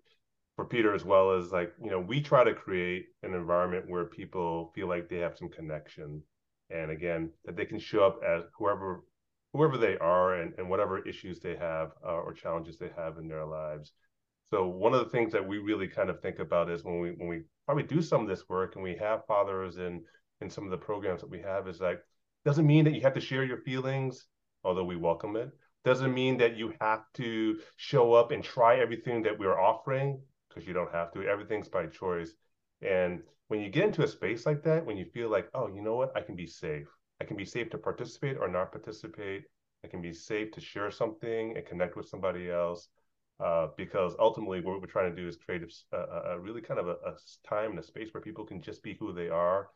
for 0.57 0.64
Peter 0.64 0.94
as 0.94 1.04
well 1.04 1.33
as 1.33 1.52
like 1.52 1.72
you 1.83 1.90
know 1.90 2.00
we 2.00 2.20
try 2.20 2.44
to 2.44 2.54
create 2.54 3.07
an 3.22 3.35
environment 3.35 3.88
where 3.88 4.04
people 4.04 4.72
feel 4.74 4.88
like 4.88 5.09
they 5.09 5.18
have 5.18 5.38
some 5.38 5.48
connection 5.48 6.22
and 6.70 6.90
again 6.90 7.31
that 7.44 7.57
they 7.57 7.64
can 7.64 7.78
show 7.78 8.04
up 8.04 8.20
as 8.26 8.44
whoever 8.57 9.04
whoever 9.52 9.78
they 9.78 9.96
are 9.98 10.35
and, 10.35 10.52
and 10.59 10.68
whatever 10.68 11.07
issues 11.07 11.40
they 11.40 11.57
have 11.57 11.92
uh, 12.04 12.12
or 12.12 12.33
challenges 12.33 12.76
they 12.76 12.90
have 12.96 13.16
in 13.16 13.28
their 13.28 13.46
lives. 13.46 13.92
So 14.50 14.66
one 14.66 14.94
of 14.94 15.00
the 15.00 15.11
things 15.11 15.33
that 15.33 15.46
we 15.46 15.59
really 15.59 15.88
kind 15.88 16.11
of 16.11 16.20
think 16.20 16.38
about 16.38 16.70
is 16.70 16.85
when 16.85 17.00
we 17.00 17.11
when 17.11 17.28
we 17.28 17.42
probably 17.66 17.85
do 17.85 18.02
some 18.02 18.22
of 18.22 18.28
this 18.28 18.48
work 18.48 18.74
and 18.74 18.85
we 18.85 18.96
have 18.96 19.26
fathers 19.26 19.76
in 19.76 20.02
in 20.40 20.48
some 20.50 20.64
of 20.64 20.70
the 20.70 20.76
programs 20.76 21.20
that 21.20 21.31
we 21.31 21.40
have 21.40 21.68
is 21.68 21.81
like 21.81 22.00
doesn't 22.44 22.66
mean 22.66 22.85
that 22.85 22.94
you 22.94 23.00
have 23.02 23.14
to 23.14 23.20
share 23.20 23.44
your 23.44 23.59
feelings 23.59 24.26
although 24.64 24.85
we 24.85 24.97
welcome 24.97 25.37
it, 25.37 25.51
doesn't 25.85 26.12
mean 26.12 26.37
that 26.38 26.57
you 26.57 26.75
have 26.81 27.05
to 27.14 27.59
show 27.77 28.12
up 28.12 28.31
and 28.31 28.42
try 28.42 28.79
everything 28.79 29.23
that 29.23 29.38
we're 29.38 29.59
offering 29.59 30.21
because 30.49 30.66
you 30.66 30.75
don't 30.75 30.92
have 30.92 31.12
to. 31.12 31.23
Everything's 31.23 31.68
by 31.68 31.87
choice. 31.87 32.33
And 32.83 33.23
when 33.49 33.61
you 33.61 33.71
get 33.71 33.85
into 33.85 34.03
a 34.03 34.09
space 34.09 34.44
like 34.44 34.62
that, 34.64 34.85
when 34.85 34.97
you 34.97 35.07
feel 35.07 35.31
like, 35.31 35.49
oh, 35.55 35.68
you 35.68 35.83
know 35.83 35.97
what, 35.97 36.16
I 36.16 36.21
can 36.21 36.37
be 36.37 36.47
safe. 36.47 36.87
I 37.21 37.25
can 37.25 37.37
be 37.37 37.44
safe 37.44 37.71
to 37.71 37.79
participate 37.79 38.37
or 38.38 38.49
not 38.49 38.73
participate. 38.73 39.44
I 39.85 39.88
can 39.88 40.03
be 40.03 40.12
safe 40.12 40.53
to 40.53 40.61
share 40.61 40.90
something 40.90 41.57
and 41.57 41.66
connect 41.66 41.97
with 41.97 42.09
somebody 42.09 42.51
else. 42.51 42.88
Uh, 43.40 43.68
because 43.77 44.16
ultimately, 44.18 44.61
what 44.61 44.81
we're 44.81 44.88
trying 44.88 45.14
to 45.14 45.23
do 45.23 45.29
is 45.29 45.37
create 45.37 45.62
a, 45.92 45.97
a 45.97 46.38
really 46.40 46.61
kind 46.61 46.81
of 46.81 46.88
a, 46.88 46.97
a 47.07 47.14
time 47.49 47.71
and 47.71 47.79
a 47.79 47.83
space 47.83 48.12
where 48.12 48.21
people 48.21 48.44
can 48.44 48.61
just 48.61 48.83
be 48.83 48.94
who 48.94 49.12
they 49.12 49.29
are. 49.29 49.68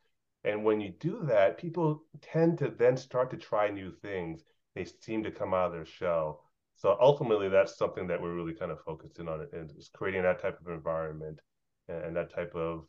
And 0.42 0.64
when 0.64 0.80
you 0.80 0.92
do 0.98 1.20
that, 1.26 1.58
people 1.58 2.02
tend 2.20 2.58
to 2.58 2.68
then 2.68 2.96
start 2.96 3.30
to 3.30 3.36
try 3.36 3.70
new 3.70 3.92
things 3.92 4.42
they 4.74 4.84
seem 4.84 5.22
to 5.24 5.30
come 5.30 5.54
out 5.54 5.66
of 5.66 5.72
their 5.72 5.84
shell. 5.84 6.44
So 6.74 6.96
ultimately, 7.00 7.48
that's 7.48 7.76
something 7.76 8.06
that 8.06 8.20
we're 8.20 8.34
really 8.34 8.54
kind 8.54 8.72
of 8.72 8.80
focusing 8.80 9.28
on, 9.28 9.46
and 9.52 9.70
is 9.76 9.90
creating 9.92 10.22
that 10.22 10.40
type 10.40 10.58
of 10.60 10.72
environment 10.72 11.40
and 11.88 12.16
that 12.16 12.34
type 12.34 12.54
of 12.54 12.86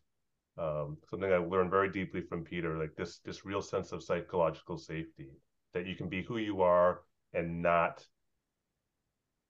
um, 0.58 0.98
something 1.10 1.32
I 1.32 1.38
learned 1.38 1.72
very 1.72 1.92
deeply 1.92 2.22
from 2.22 2.44
Peter, 2.44 2.78
like 2.78 2.96
this 2.96 3.20
this 3.20 3.46
real 3.46 3.62
sense 3.62 3.92
of 3.92 4.04
psychological 4.04 4.78
safety 4.78 5.32
that 5.74 5.88
you 5.88 5.96
can 5.96 6.10
be 6.10 6.22
who 6.22 6.38
you 6.38 6.62
are 6.62 7.02
and 7.34 7.62
not 7.62 8.06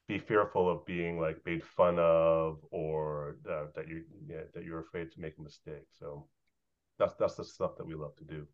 be 0.08 0.18
fearful 0.18 0.70
of 0.70 0.86
being 0.86 1.20
like 1.20 1.38
made 1.46 1.64
fun 1.64 1.98
of 2.00 2.60
or 2.72 3.38
uh, 3.50 3.66
that 3.76 3.88
you 3.88 4.04
yeah, 4.28 4.42
that 4.54 4.64
you're 4.64 4.80
afraid 4.80 5.12
to 5.12 5.20
make 5.20 5.38
a 5.38 5.42
mistake. 5.42 5.88
So 5.92 6.28
that's 6.98 7.16
that's 7.16 7.36
the 7.36 7.44
stuff 7.44 7.76
that 7.78 7.86
we 7.86 7.96
love 7.96 8.16
to 8.18 8.24
do. 8.24 8.48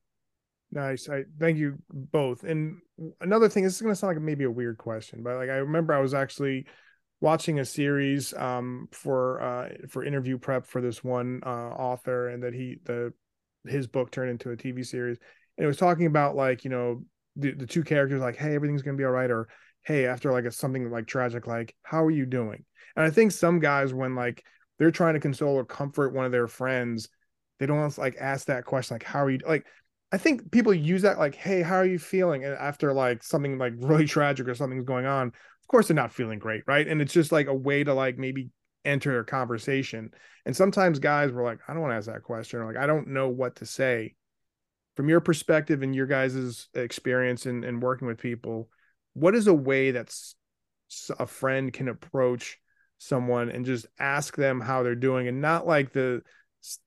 Nice. 0.72 1.10
I 1.10 1.24
thank 1.40 1.58
you 1.58 1.80
both. 1.90 2.44
And 2.44 2.80
another 3.22 3.50
thing, 3.50 3.64
this 3.64 3.76
is 3.76 3.82
going 3.82 3.92
to 3.94 3.96
sound 3.96 4.16
like 4.16 4.24
maybe 4.24 4.44
a 4.44 4.52
weird 4.52 4.78
question, 4.78 5.24
but 5.24 5.36
like 5.38 5.50
I 5.50 5.56
remember 5.56 5.94
I 5.94 6.00
was 6.00 6.14
actually 6.14 6.66
watching 7.22 7.60
a 7.60 7.66
series 7.66 8.34
um 8.36 8.88
for 8.92 9.42
uh 9.42 9.70
for 9.90 10.06
interview 10.06 10.38
prep 10.38 10.66
for 10.66 10.80
this 10.80 11.04
one 11.04 11.42
uh 11.46 11.50
author 11.50 12.30
and 12.30 12.42
that 12.42 12.54
he 12.54 12.78
the 12.86 13.12
his 13.68 13.88
book 13.88 14.10
turned 14.10 14.30
into 14.32 14.52
a 14.52 14.56
TV 14.56 14.84
series 14.84 15.18
and 15.58 15.66
it 15.66 15.68
was 15.68 15.76
talking 15.76 16.06
about 16.06 16.38
like, 16.38 16.64
you 16.64 16.70
know, 16.70 17.04
the, 17.36 17.52
the 17.52 17.66
two 17.66 17.84
characters 17.84 18.22
like, 18.22 18.38
hey, 18.38 18.56
everything's 18.56 18.82
going 18.82 18.96
to 18.96 19.02
be 19.02 19.06
all 19.06 19.12
right 19.12 19.30
or 19.30 19.50
hey, 19.84 20.06
after 20.06 20.32
like 20.32 20.46
a, 20.46 20.52
something 20.52 20.90
like 20.90 21.08
tragic, 21.08 21.48
like, 21.48 21.76
how 21.84 22.04
are 22.04 22.12
you 22.12 22.26
doing? 22.26 22.64
And 22.96 23.06
I 23.06 23.10
think 23.10 23.32
some 23.32 23.60
guys, 23.60 23.94
when 23.94 24.16
like 24.16 24.44
they're 24.78 24.92
trying 24.92 25.16
to 25.16 25.20
console 25.20 25.56
or 25.56 25.66
comfort 25.66 26.14
one 26.14 26.26
of 26.26 26.32
their 26.32 26.48
friends, 26.48 27.10
they 27.60 27.66
don't 27.66 27.98
like 27.98 28.16
ask 28.20 28.48
that 28.48 28.66
question, 28.66 28.96
like, 28.96 29.04
how 29.04 29.24
are 29.24 29.30
you? 29.30 29.40
Like, 29.46 29.66
I 30.12 30.18
think 30.18 30.52
people 30.52 30.74
use 30.74 31.04
that, 31.04 31.20
like, 31.20 31.36
hey, 31.36 31.62
how 31.62 31.76
are 31.76 31.86
you 31.86 32.00
feeling? 32.00 32.44
And 32.44 32.54
after 32.56 32.94
like 32.94 33.24
something 33.24 33.58
like 33.58 33.74
really 33.78 34.06
tragic 34.06 34.48
or 34.48 34.56
something's 34.56 34.86
going 34.86 35.06
on, 35.06 35.28
of 35.28 35.68
course 35.68 35.88
they're 35.88 35.96
not 35.96 36.14
feeling 36.14 36.40
great, 36.40 36.64
right? 36.66 36.88
And 36.88 37.02
it's 37.02 37.14
just 37.14 37.32
like 37.32 37.48
a 37.48 37.54
way 37.54 37.84
to 37.84 37.94
like 37.94 38.18
maybe 38.18 38.50
enter 38.86 39.20
a 39.20 39.26
conversation. 39.26 40.12
And 40.46 40.56
sometimes 40.56 41.00
guys 41.00 41.32
were 41.32 41.44
like, 41.44 41.60
I 41.68 41.74
don't 41.74 41.82
want 41.82 41.92
to 41.92 41.98
ask 41.98 42.08
that 42.08 42.24
question, 42.24 42.60
or 42.60 42.66
like, 42.66 42.82
I 42.82 42.88
don't 42.88 43.10
know 43.10 43.30
what 43.30 43.58
to 43.58 43.66
say. 43.66 44.16
From 44.96 45.10
your 45.10 45.20
perspective 45.22 45.84
and 45.84 45.96
your 45.96 46.08
guys' 46.08 46.68
experience 46.74 47.46
in, 47.46 47.64
in 47.64 47.80
working 47.80 48.08
with 48.08 48.18
people, 48.18 48.70
what 49.14 49.36
is 49.36 49.48
a 49.48 49.54
way 49.54 49.92
that's 49.92 50.36
a 51.20 51.28
friend 51.28 51.72
can 51.72 51.88
approach 51.88 52.58
someone 52.98 53.50
and 53.50 53.66
just 53.66 53.86
ask 54.00 54.36
them 54.36 54.60
how 54.60 54.84
they're 54.84 54.96
doing 54.96 55.28
and 55.28 55.40
not 55.40 55.68
like 55.68 55.94
the 55.94 56.22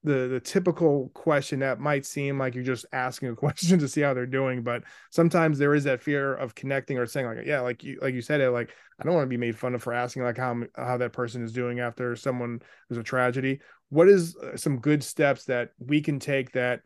the 0.03 0.27
the 0.27 0.39
typical 0.39 1.09
question 1.13 1.59
that 1.59 1.79
might 1.79 2.05
seem 2.05 2.37
like 2.37 2.53
you're 2.53 2.63
just 2.63 2.85
asking 2.93 3.29
a 3.29 3.35
question 3.35 3.79
to 3.79 3.87
see 3.87 4.01
how 4.01 4.13
they're 4.13 4.25
doing 4.25 4.61
but 4.61 4.83
sometimes 5.09 5.57
there 5.57 5.73
is 5.73 5.83
that 5.83 6.01
fear 6.01 6.35
of 6.35 6.53
connecting 6.55 6.97
or 6.97 7.05
saying 7.05 7.25
like 7.25 7.45
yeah 7.45 7.59
like 7.59 7.83
you 7.83 7.97
like 8.01 8.13
you 8.13 8.21
said 8.21 8.39
it 8.39 8.51
like 8.51 8.69
i 8.99 9.03
don't 9.03 9.15
want 9.15 9.25
to 9.25 9.29
be 9.29 9.37
made 9.37 9.57
fun 9.57 9.73
of 9.73 9.81
for 9.81 9.93
asking 9.93 10.23
like 10.23 10.37
how 10.37 10.61
how 10.75 10.97
that 10.97 11.11
person 11.11 11.43
is 11.43 11.51
doing 11.51 11.79
after 11.79 12.15
someone 12.15 12.61
there's 12.89 12.99
a 12.99 13.03
tragedy 13.03 13.59
what 13.89 14.07
is 14.07 14.35
uh, 14.37 14.55
some 14.55 14.79
good 14.79 15.03
steps 15.03 15.45
that 15.45 15.71
we 15.79 16.01
can 16.01 16.19
take 16.19 16.51
that 16.51 16.81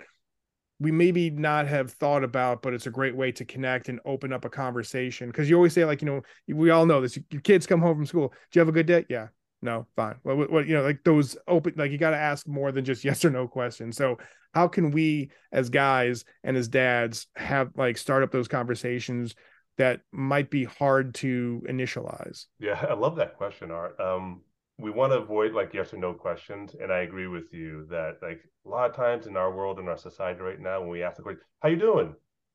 we 0.79 0.91
maybe 0.91 1.29
not 1.31 1.67
have 1.67 1.91
thought 1.93 2.23
about, 2.23 2.61
but 2.61 2.73
it's 2.73 2.85
a 2.85 2.91
great 2.91 3.15
way 3.15 3.31
to 3.31 3.45
connect 3.45 3.89
and 3.89 3.99
open 4.05 4.31
up 4.31 4.45
a 4.45 4.49
conversation. 4.49 5.27
Because 5.27 5.49
you 5.49 5.55
always 5.55 5.73
say, 5.73 5.85
like, 5.85 6.01
you 6.01 6.05
know, 6.05 6.21
we 6.47 6.69
all 6.69 6.85
know 6.85 7.01
this. 7.01 7.17
Your 7.31 7.41
kids 7.41 7.65
come 7.65 7.81
home 7.81 7.95
from 7.97 8.05
school. 8.05 8.27
Do 8.51 8.59
you 8.59 8.61
have 8.61 8.69
a 8.69 8.73
good 8.73 8.85
day? 8.85 9.05
Yeah. 9.09 9.29
No. 9.61 9.87
Fine. 9.95 10.15
What? 10.23 10.51
What? 10.51 10.67
You 10.67 10.75
know, 10.75 10.83
like 10.83 11.03
those 11.03 11.37
open. 11.47 11.73
Like 11.75 11.91
you 11.91 11.97
got 11.97 12.11
to 12.11 12.17
ask 12.17 12.47
more 12.47 12.71
than 12.71 12.85
just 12.85 13.03
yes 13.05 13.25
or 13.25 13.29
no 13.29 13.47
questions. 13.47 13.97
So 13.97 14.17
how 14.53 14.67
can 14.67 14.91
we, 14.91 15.31
as 15.51 15.69
guys 15.69 16.25
and 16.43 16.57
as 16.57 16.67
dads, 16.67 17.27
have 17.35 17.71
like 17.75 17.97
start 17.97 18.23
up 18.23 18.31
those 18.31 18.47
conversations 18.47 19.35
that 19.77 20.01
might 20.11 20.49
be 20.49 20.63
hard 20.63 21.13
to 21.15 21.63
initialize? 21.69 22.45
Yeah, 22.59 22.83
I 22.89 22.93
love 22.93 23.15
that 23.17 23.37
question, 23.37 23.71
Art. 23.71 23.99
Um, 23.99 24.41
we 24.79 24.91
want 24.91 25.11
to 25.11 25.17
avoid 25.17 25.53
like 25.53 25.73
yes 25.73 25.93
or 25.93 25.97
no 25.97 26.13
questions 26.13 26.75
and 26.79 26.91
i 26.91 26.99
agree 26.99 27.27
with 27.27 27.53
you 27.53 27.85
that 27.89 28.17
like 28.21 28.41
a 28.65 28.69
lot 28.69 28.89
of 28.89 28.95
times 28.95 29.27
in 29.27 29.35
our 29.35 29.51
world 29.51 29.79
in 29.79 29.87
our 29.87 29.97
society 29.97 30.39
right 30.39 30.59
now 30.59 30.79
when 30.79 30.89
we 30.89 31.03
ask 31.03 31.17
the 31.17 31.23
question 31.23 31.41
how 31.61 31.69
you 31.69 31.75
doing 31.75 32.13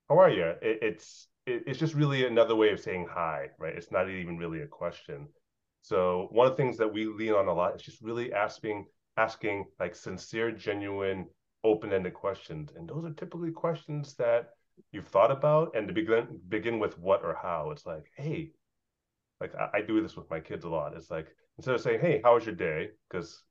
how 0.08 0.18
are 0.18 0.30
you 0.30 0.44
it, 0.62 0.78
it's 0.82 1.26
it, 1.46 1.64
it's 1.66 1.78
just 1.78 1.94
really 1.94 2.26
another 2.26 2.54
way 2.54 2.70
of 2.70 2.80
saying 2.80 3.06
hi 3.10 3.48
right 3.58 3.74
it's 3.74 3.90
not 3.90 4.08
even 4.08 4.38
really 4.38 4.62
a 4.62 4.66
question 4.66 5.26
so 5.82 6.28
one 6.30 6.46
of 6.46 6.52
the 6.52 6.62
things 6.62 6.76
that 6.78 6.92
we 6.92 7.06
lean 7.06 7.32
on 7.32 7.48
a 7.48 7.52
lot 7.52 7.74
is 7.74 7.82
just 7.82 8.02
really 8.02 8.32
asking 8.32 8.86
asking 9.16 9.64
like 9.78 9.94
sincere 9.94 10.50
genuine 10.50 11.26
open-ended 11.64 12.14
questions 12.14 12.70
and 12.76 12.88
those 12.88 13.04
are 13.04 13.12
typically 13.14 13.50
questions 13.50 14.14
that 14.14 14.50
you've 14.90 15.08
thought 15.08 15.30
about 15.30 15.74
and 15.76 15.86
to 15.86 15.94
begin 15.94 16.26
begin 16.48 16.78
with 16.78 16.98
what 16.98 17.22
or 17.22 17.36
how 17.40 17.70
it's 17.70 17.86
like 17.86 18.10
hey 18.16 18.50
like 19.40 19.54
I, 19.54 19.78
I 19.78 19.80
do 19.82 20.00
this 20.00 20.16
with 20.16 20.30
my 20.30 20.40
kids 20.40 20.64
a 20.64 20.68
lot 20.68 20.94
it's 20.94 21.10
like 21.10 21.28
instead 21.56 21.74
of 21.74 21.80
saying, 21.80 22.00
"Hey, 22.00 22.20
how 22.22 22.34
was 22.34 22.46
your 22.46 22.54
day?" 22.54 22.90
because 23.08 23.42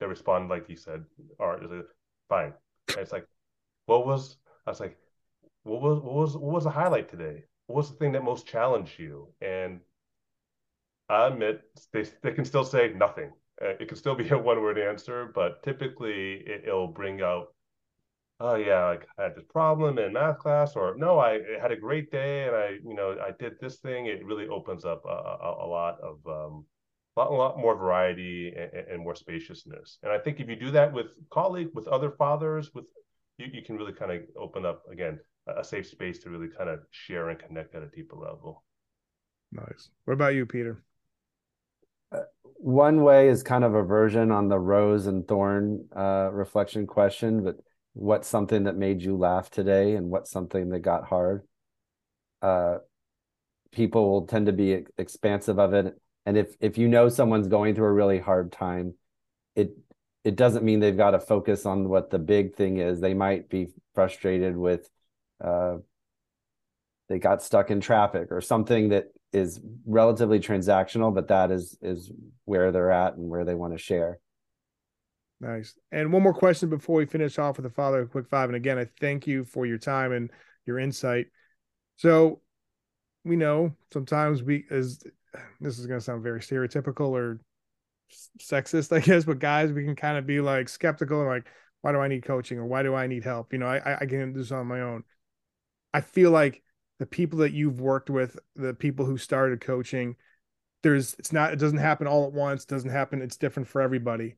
they 0.00 0.06
respond 0.06 0.48
like 0.48 0.68
you 0.68 0.76
said, 0.76 1.04
"Art 1.38 1.64
is 1.64 1.72
it 1.72 1.86
fine?" 2.28 2.52
And 2.88 2.98
it's 2.98 3.12
like, 3.12 3.26
"What 3.86 4.06
was?" 4.06 4.36
I 4.66 4.70
was 4.70 4.80
like, 4.80 4.98
"What 5.62 5.80
was? 5.80 6.00
What 6.00 6.14
was? 6.14 6.36
What 6.36 6.54
was 6.54 6.64
the 6.64 6.70
highlight 6.70 7.08
today? 7.08 7.44
What 7.66 7.76
was 7.76 7.90
the 7.90 7.96
thing 7.96 8.12
that 8.12 8.24
most 8.24 8.46
challenged 8.46 8.98
you?" 8.98 9.32
And 9.40 9.80
I 11.08 11.26
admit 11.28 11.62
they 11.92 12.04
they 12.22 12.32
can 12.32 12.44
still 12.44 12.64
say 12.64 12.92
nothing. 12.94 13.30
Uh, 13.62 13.74
it 13.80 13.88
can 13.88 13.96
still 13.96 14.14
be 14.14 14.28
a 14.28 14.38
one 14.50 14.60
word 14.60 14.78
answer, 14.78 15.30
but 15.34 15.62
typically 15.62 16.42
it, 16.46 16.64
will 16.66 16.88
bring 16.88 17.22
out 17.22 17.48
oh 18.40 18.56
yeah, 18.56 18.86
like 18.86 19.06
I 19.18 19.24
had 19.24 19.36
this 19.36 19.44
problem 19.52 19.98
in 19.98 20.12
math 20.12 20.38
class, 20.38 20.76
or 20.76 20.96
no, 20.96 21.18
I 21.18 21.40
had 21.60 21.72
a 21.72 21.76
great 21.76 22.10
day 22.10 22.46
and 22.46 22.56
I, 22.56 22.78
you 22.84 22.94
know, 22.94 23.16
I 23.20 23.30
did 23.38 23.54
this 23.60 23.78
thing. 23.78 24.06
It 24.06 24.24
really 24.24 24.48
opens 24.48 24.84
up 24.84 25.04
a, 25.04 25.08
a, 25.08 25.66
a 25.66 25.68
lot 25.68 25.98
of 26.00 26.18
um, 26.26 26.64
a 27.16 27.20
lot, 27.20 27.30
a 27.30 27.34
lot 27.34 27.58
more 27.58 27.76
variety 27.76 28.52
and, 28.56 28.86
and, 28.88 29.02
more 29.02 29.14
spaciousness. 29.14 29.98
And 30.02 30.10
I 30.10 30.18
think 30.18 30.40
if 30.40 30.48
you 30.48 30.56
do 30.56 30.72
that 30.72 30.92
with 30.92 31.16
colleague, 31.30 31.68
with 31.72 31.86
other 31.86 32.10
fathers, 32.10 32.74
with 32.74 32.86
you, 33.38 33.46
you 33.52 33.62
can 33.62 33.76
really 33.76 33.92
kind 33.92 34.10
of 34.10 34.22
open 34.36 34.66
up 34.66 34.82
again 34.90 35.20
a 35.46 35.62
safe 35.62 35.86
space 35.86 36.18
to 36.20 36.30
really 36.30 36.48
kind 36.48 36.70
of 36.70 36.80
share 36.90 37.28
and 37.28 37.38
connect 37.38 37.74
at 37.74 37.82
a 37.82 37.88
deeper 37.88 38.16
level. 38.16 38.64
Nice. 39.52 39.90
What 40.06 40.14
about 40.14 40.34
you, 40.34 40.46
Peter? 40.46 40.82
One 42.56 43.02
way 43.02 43.28
is 43.28 43.42
kind 43.42 43.64
of 43.64 43.74
a 43.74 43.82
version 43.82 44.30
on 44.30 44.48
the 44.48 44.58
rose 44.58 45.06
and 45.06 45.26
thorn 45.26 45.86
uh, 45.94 46.30
reflection 46.32 46.86
question, 46.86 47.44
but 47.44 47.56
what's 47.92 48.26
something 48.26 48.64
that 48.64 48.76
made 48.76 49.02
you 49.02 49.16
laugh 49.16 49.50
today 49.50 49.96
and 49.96 50.10
what's 50.10 50.30
something 50.30 50.70
that 50.70 50.80
got 50.80 51.04
hard? 51.04 51.42
Uh, 52.40 52.78
people 53.74 54.10
will 54.10 54.26
tend 54.26 54.46
to 54.46 54.52
be 54.52 54.84
expansive 54.96 55.58
of 55.58 55.74
it 55.74 55.98
and 56.26 56.36
if 56.36 56.54
if 56.60 56.78
you 56.78 56.88
know 56.88 57.08
someone's 57.08 57.48
going 57.48 57.74
through 57.74 57.86
a 57.86 57.92
really 57.92 58.18
hard 58.18 58.52
time 58.52 58.94
it 59.54 59.70
it 60.22 60.36
doesn't 60.36 60.64
mean 60.64 60.80
they've 60.80 60.96
got 60.96 61.10
to 61.10 61.20
focus 61.20 61.66
on 61.66 61.88
what 61.88 62.10
the 62.10 62.18
big 62.18 62.54
thing 62.54 62.78
is 62.78 63.00
they 63.00 63.14
might 63.14 63.48
be 63.48 63.68
frustrated 63.94 64.56
with 64.56 64.88
uh, 65.42 65.76
they 67.08 67.18
got 67.18 67.42
stuck 67.42 67.70
in 67.70 67.80
traffic 67.80 68.28
or 68.30 68.40
something 68.40 68.88
that 68.90 69.08
is 69.34 69.60
relatively 69.84 70.38
transactional 70.38 71.14
but 71.14 71.28
that 71.28 71.50
is 71.50 71.76
is 71.82 72.10
where 72.44 72.72
they're 72.72 72.90
at 72.90 73.14
and 73.14 73.28
where 73.28 73.44
they 73.44 73.54
want 73.54 73.72
to 73.72 73.78
share 73.78 74.18
nice 75.40 75.74
and 75.92 76.12
one 76.12 76.22
more 76.22 76.34
question 76.34 76.70
before 76.70 76.96
we 76.96 77.06
finish 77.06 77.38
off 77.38 77.56
with 77.56 77.64
the 77.64 77.70
father 77.70 78.06
quick 78.06 78.28
five 78.28 78.48
and 78.48 78.56
again 78.56 78.78
i 78.78 78.86
thank 79.00 79.26
you 79.26 79.44
for 79.44 79.66
your 79.66 79.78
time 79.78 80.12
and 80.12 80.30
your 80.66 80.78
insight 80.78 81.26
so 81.96 82.40
we 83.24 83.36
know 83.36 83.74
sometimes 83.92 84.42
we 84.42 84.64
as 84.70 85.02
this 85.60 85.78
is 85.78 85.86
going 85.86 85.98
to 85.98 86.04
sound 86.04 86.22
very 86.22 86.40
stereotypical 86.40 87.10
or 87.10 87.40
sexist, 88.40 88.94
I 88.94 89.00
guess, 89.00 89.24
but 89.24 89.38
guys, 89.38 89.72
we 89.72 89.84
can 89.84 89.96
kind 89.96 90.18
of 90.18 90.26
be 90.26 90.40
like 90.40 90.68
skeptical 90.68 91.20
and 91.20 91.28
like, 91.28 91.46
why 91.80 91.92
do 91.92 91.98
I 91.98 92.08
need 92.08 92.24
coaching 92.24 92.58
or 92.58 92.66
why 92.66 92.82
do 92.82 92.94
I 92.94 93.06
need 93.06 93.24
help? 93.24 93.52
You 93.52 93.58
know, 93.58 93.66
I, 93.66 93.98
I 94.00 94.06
can 94.06 94.32
do 94.32 94.38
this 94.38 94.52
on 94.52 94.66
my 94.66 94.80
own. 94.80 95.04
I 95.92 96.00
feel 96.00 96.30
like 96.30 96.62
the 96.98 97.06
people 97.06 97.40
that 97.40 97.52
you've 97.52 97.80
worked 97.80 98.10
with, 98.10 98.38
the 98.54 98.74
people 98.74 99.04
who 99.04 99.16
started 99.16 99.60
coaching, 99.60 100.16
there's, 100.82 101.14
it's 101.18 101.32
not, 101.32 101.52
it 101.52 101.58
doesn't 101.58 101.78
happen 101.78 102.06
all 102.06 102.26
at 102.26 102.32
once, 102.32 102.64
doesn't 102.64 102.90
happen, 102.90 103.22
it's 103.22 103.36
different 103.36 103.68
for 103.68 103.80
everybody. 103.80 104.36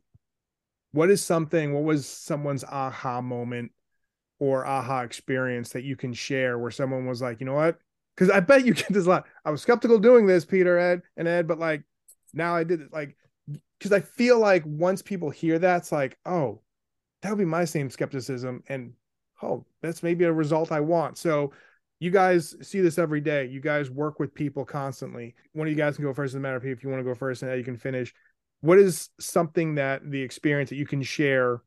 What 0.92 1.10
is 1.10 1.22
something, 1.22 1.74
what 1.74 1.84
was 1.84 2.06
someone's 2.06 2.64
aha 2.64 3.20
moment 3.20 3.72
or 4.38 4.66
aha 4.66 5.00
experience 5.00 5.70
that 5.70 5.84
you 5.84 5.96
can 5.96 6.12
share 6.12 6.58
where 6.58 6.70
someone 6.70 7.06
was 7.06 7.20
like, 7.20 7.40
you 7.40 7.46
know 7.46 7.54
what? 7.54 7.78
because 8.16 8.30
I 8.30 8.40
bet 8.40 8.64
you 8.64 8.74
get 8.74 8.92
this 8.92 9.06
a 9.06 9.08
lot. 9.08 9.26
I 9.44 9.50
was 9.50 9.62
skeptical 9.62 9.98
doing 9.98 10.26
this, 10.26 10.44
Peter, 10.44 10.78
Ed, 10.78 11.02
and 11.16 11.28
Ed, 11.28 11.46
but 11.46 11.58
like 11.58 11.82
now 12.32 12.56
I 12.56 12.64
did 12.64 12.80
it. 12.80 12.92
Like, 12.92 13.16
because 13.78 13.92
I 13.92 14.00
feel 14.00 14.38
like 14.38 14.62
once 14.64 15.02
people 15.02 15.30
hear 15.30 15.58
that, 15.58 15.78
it's 15.78 15.92
like, 15.92 16.18
oh, 16.24 16.62
that 17.22 17.30
would 17.30 17.38
be 17.38 17.44
my 17.44 17.64
same 17.64 17.90
skepticism, 17.90 18.62
and 18.68 18.92
oh, 19.42 19.64
that's 19.82 20.02
maybe 20.02 20.24
a 20.24 20.32
result 20.32 20.72
I 20.72 20.80
want. 20.80 21.18
So, 21.18 21.52
you 21.98 22.10
guys 22.10 22.54
see 22.62 22.80
this 22.80 22.98
every 22.98 23.20
day. 23.20 23.46
You 23.46 23.60
guys 23.60 23.90
work 23.90 24.18
with 24.18 24.34
people 24.34 24.64
constantly. 24.64 25.34
One 25.52 25.66
of 25.66 25.70
you 25.70 25.76
guys 25.76 25.96
can 25.96 26.04
go 26.04 26.12
first. 26.12 26.34
Matter 26.34 26.56
if 26.56 26.82
you 26.82 26.90
want 26.90 27.00
to 27.00 27.04
go 27.04 27.14
first, 27.14 27.42
and 27.42 27.56
you 27.56 27.64
can 27.64 27.76
finish. 27.76 28.12
What 28.60 28.78
is 28.78 29.10
something 29.20 29.76
that 29.76 30.02
the 30.10 30.20
experience 30.20 30.70
that 30.70 30.76
you 30.76 30.86
can 30.86 31.02
share 31.02 31.62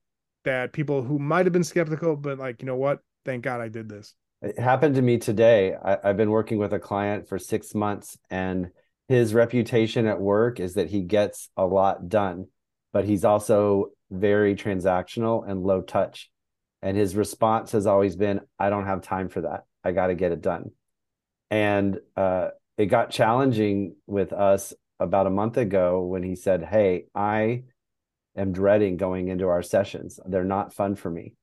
that 0.46 0.74
people 0.74 1.02
who 1.02 1.20
might 1.20 1.46
have 1.46 1.54
been 1.54 1.64
skeptical, 1.64 2.16
but 2.16 2.38
like, 2.38 2.62
you 2.62 2.66
know 2.66 2.76
what? 2.76 3.00
Thank 3.26 3.44
God 3.44 3.62
I 3.62 3.68
did 3.68 3.90
this. 3.90 4.16
It 4.42 4.58
happened 4.58 4.96
to 4.96 5.02
me 5.02 5.18
today. 5.18 5.76
I, 5.76 5.98
have 6.04 6.18
been 6.18 6.32
working 6.32 6.60
with 6.60 6.74
a 6.74 6.80
client 6.80 7.28
for 7.28 7.38
six 7.38 7.76
months, 7.76 8.18
and 8.30 8.70
his 9.08 9.34
reputation 9.34 10.06
at 10.06 10.22
work 10.22 10.60
is 10.60 10.76
that 10.76 10.90
he 10.90 11.02
gets 11.02 11.50
a 11.58 11.66
lot 11.66 12.08
done, 12.08 12.48
but 12.94 13.06
he's 13.06 13.26
also 13.26 13.88
very 14.12 14.56
transactional 14.56 15.48
and 15.48 15.64
low 15.64 15.82
touch. 15.82 16.32
And 16.82 16.96
his 16.96 17.16
response 17.16 17.74
has 17.74 17.86
always 17.86 18.16
been, 18.16 18.40
I 18.58 18.70
don't 18.70 18.86
have 18.86 19.02
time 19.02 19.28
for 19.28 19.42
that. 19.42 19.64
I 19.84 19.92
got 19.92 20.08
to 20.08 20.16
get 20.16 20.32
it 20.32 20.42
done. 20.42 20.72
And 21.50 22.00
uh, 22.16 22.50
it 22.78 22.88
got 22.88 23.12
challenging 23.12 23.96
with 24.06 24.34
us 24.34 24.74
about 25.00 25.28
a 25.28 25.32
month 25.32 25.58
ago 25.58 26.04
when 26.04 26.24
he 26.24 26.36
said, 26.36 26.64
Hey, 26.64 27.06
I 27.16 27.64
am 28.36 28.52
dreading 28.52 28.98
going 28.98 29.30
into 29.30 29.48
our 29.48 29.64
sessions. 29.64 30.20
They're 30.26 30.44
not 30.44 30.74
fun 30.74 30.96
for 30.96 31.10
me 31.10 31.34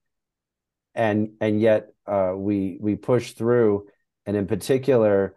and 0.96 1.33
and 1.40 1.61
yet 1.61 1.92
uh, 2.07 2.33
we 2.35 2.79
we 2.81 2.96
pushed 2.96 3.37
through. 3.37 3.87
And 4.25 4.37
in 4.37 4.46
particular, 4.49 5.37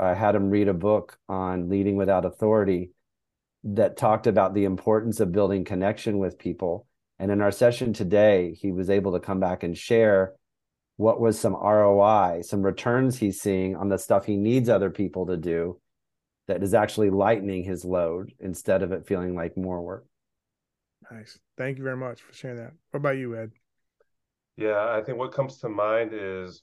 I 0.00 0.14
had 0.14 0.34
him 0.34 0.48
read 0.48 0.68
a 0.68 0.74
book 0.74 1.18
on 1.28 1.68
leading 1.68 1.96
without 1.96 2.24
authority 2.24 2.92
that 3.64 3.98
talked 3.98 4.26
about 4.26 4.54
the 4.54 4.64
importance 4.64 5.20
of 5.20 5.32
building 5.32 5.64
connection 5.64 6.18
with 6.18 6.38
people. 6.38 6.86
And 7.18 7.30
in 7.30 7.42
our 7.42 7.50
session 7.50 7.92
today, 7.92 8.56
he 8.58 8.72
was 8.72 8.88
able 8.88 9.12
to 9.12 9.20
come 9.20 9.38
back 9.38 9.64
and 9.64 9.76
share 9.76 10.32
what 10.96 11.20
was 11.20 11.38
some 11.38 11.54
ROI, 11.54 12.42
some 12.42 12.62
returns 12.62 13.18
he's 13.18 13.40
seeing 13.40 13.76
on 13.76 13.88
the 13.88 13.98
stuff 13.98 14.26
he 14.26 14.36
needs 14.36 14.68
other 14.68 14.90
people 14.90 15.26
to 15.26 15.36
do 15.36 15.80
that 16.48 16.62
is 16.62 16.74
actually 16.74 17.10
lightening 17.10 17.64
his 17.64 17.84
load 17.84 18.32
instead 18.40 18.82
of 18.82 18.92
it 18.92 19.06
feeling 19.06 19.34
like 19.34 19.56
more 19.56 19.80
work. 19.82 20.04
Nice. 21.10 21.38
Thank 21.56 21.78
you 21.78 21.84
very 21.84 21.96
much 21.96 22.22
for 22.22 22.32
sharing 22.32 22.58
that. 22.58 22.72
What 22.90 22.98
about 22.98 23.16
you, 23.16 23.36
Ed? 23.36 23.52
Yeah, 24.56 24.90
I 24.90 25.02
think 25.02 25.18
what 25.18 25.32
comes 25.32 25.58
to 25.58 25.68
mind 25.68 26.10
is 26.12 26.62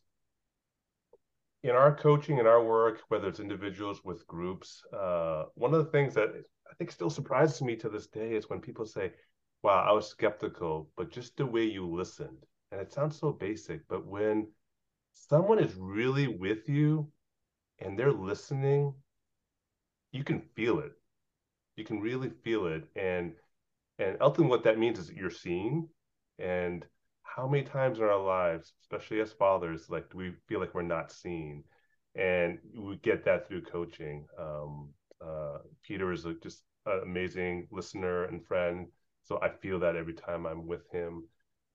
in 1.64 1.72
our 1.72 1.96
coaching 1.96 2.40
and 2.40 2.48
our 2.48 2.64
work, 2.64 3.02
whether 3.10 3.28
it's 3.28 3.40
individuals 3.40 4.02
with 4.04 4.26
groups, 4.28 4.82
uh, 4.98 5.46
one 5.56 5.74
of 5.74 5.84
the 5.84 5.92
things 5.92 6.14
that 6.14 6.30
I 6.70 6.74
think 6.76 6.92
still 6.92 7.10
surprises 7.10 7.62
me 7.62 7.76
to 7.78 7.90
this 7.90 8.08
day 8.08 8.34
is 8.34 8.50
when 8.50 8.62
people 8.62 8.86
say, 8.86 9.12
Wow, 9.62 9.86
I 9.86 9.92
was 9.92 10.08
skeptical, 10.08 10.90
but 10.96 11.12
just 11.12 11.36
the 11.36 11.46
way 11.46 11.64
you 11.64 11.86
listened. 11.86 12.46
And 12.72 12.82
it 12.82 12.92
sounds 12.94 13.18
so 13.20 13.32
basic, 13.32 13.88
but 13.88 14.06
when 14.06 14.48
someone 15.14 15.60
is 15.60 15.76
really 15.76 16.28
with 16.28 16.70
you 16.70 17.12
and 17.80 17.98
they're 17.98 18.12
listening, 18.12 18.94
you 20.12 20.24
can 20.24 20.42
feel 20.56 20.80
it. 20.80 20.92
You 21.76 21.84
can 21.84 22.00
really 22.00 22.30
feel 22.44 22.68
it. 22.68 22.84
And 22.96 23.34
and 24.00 24.18
ultimately 24.22 24.50
what 24.50 24.64
that 24.64 24.80
means 24.80 25.00
is 25.00 25.08
that 25.08 25.18
you're 25.18 25.30
seen. 25.30 25.88
And 26.40 26.86
how 27.24 27.48
many 27.48 27.64
times 27.64 28.00
in 28.00 28.06
our 28.06 28.20
lives, 28.22 28.74
especially 28.82 29.22
as 29.22 29.32
fathers, 29.34 29.90
like 29.90 30.10
do 30.10 30.18
we 30.18 30.34
feel 30.48 30.60
like 30.60 30.74
we're 30.74 30.82
not 30.84 31.12
seen? 31.12 31.64
And 32.16 32.60
we 32.76 32.98
get 32.98 33.24
that 33.26 33.48
through 33.48 33.64
coaching. 33.64 34.26
Um, 34.38 34.90
uh, 35.26 35.60
Peter 35.84 36.12
is 36.12 36.26
a, 36.26 36.34
just 36.36 36.64
an 36.86 37.02
amazing 37.04 37.68
listener 37.72 38.26
and 38.26 38.46
friend. 38.46 38.88
So 39.24 39.40
I 39.42 39.50
feel 39.50 39.80
that 39.80 39.96
every 39.96 40.14
time 40.14 40.46
I'm 40.46 40.66
with 40.66 40.90
him. 40.92 41.26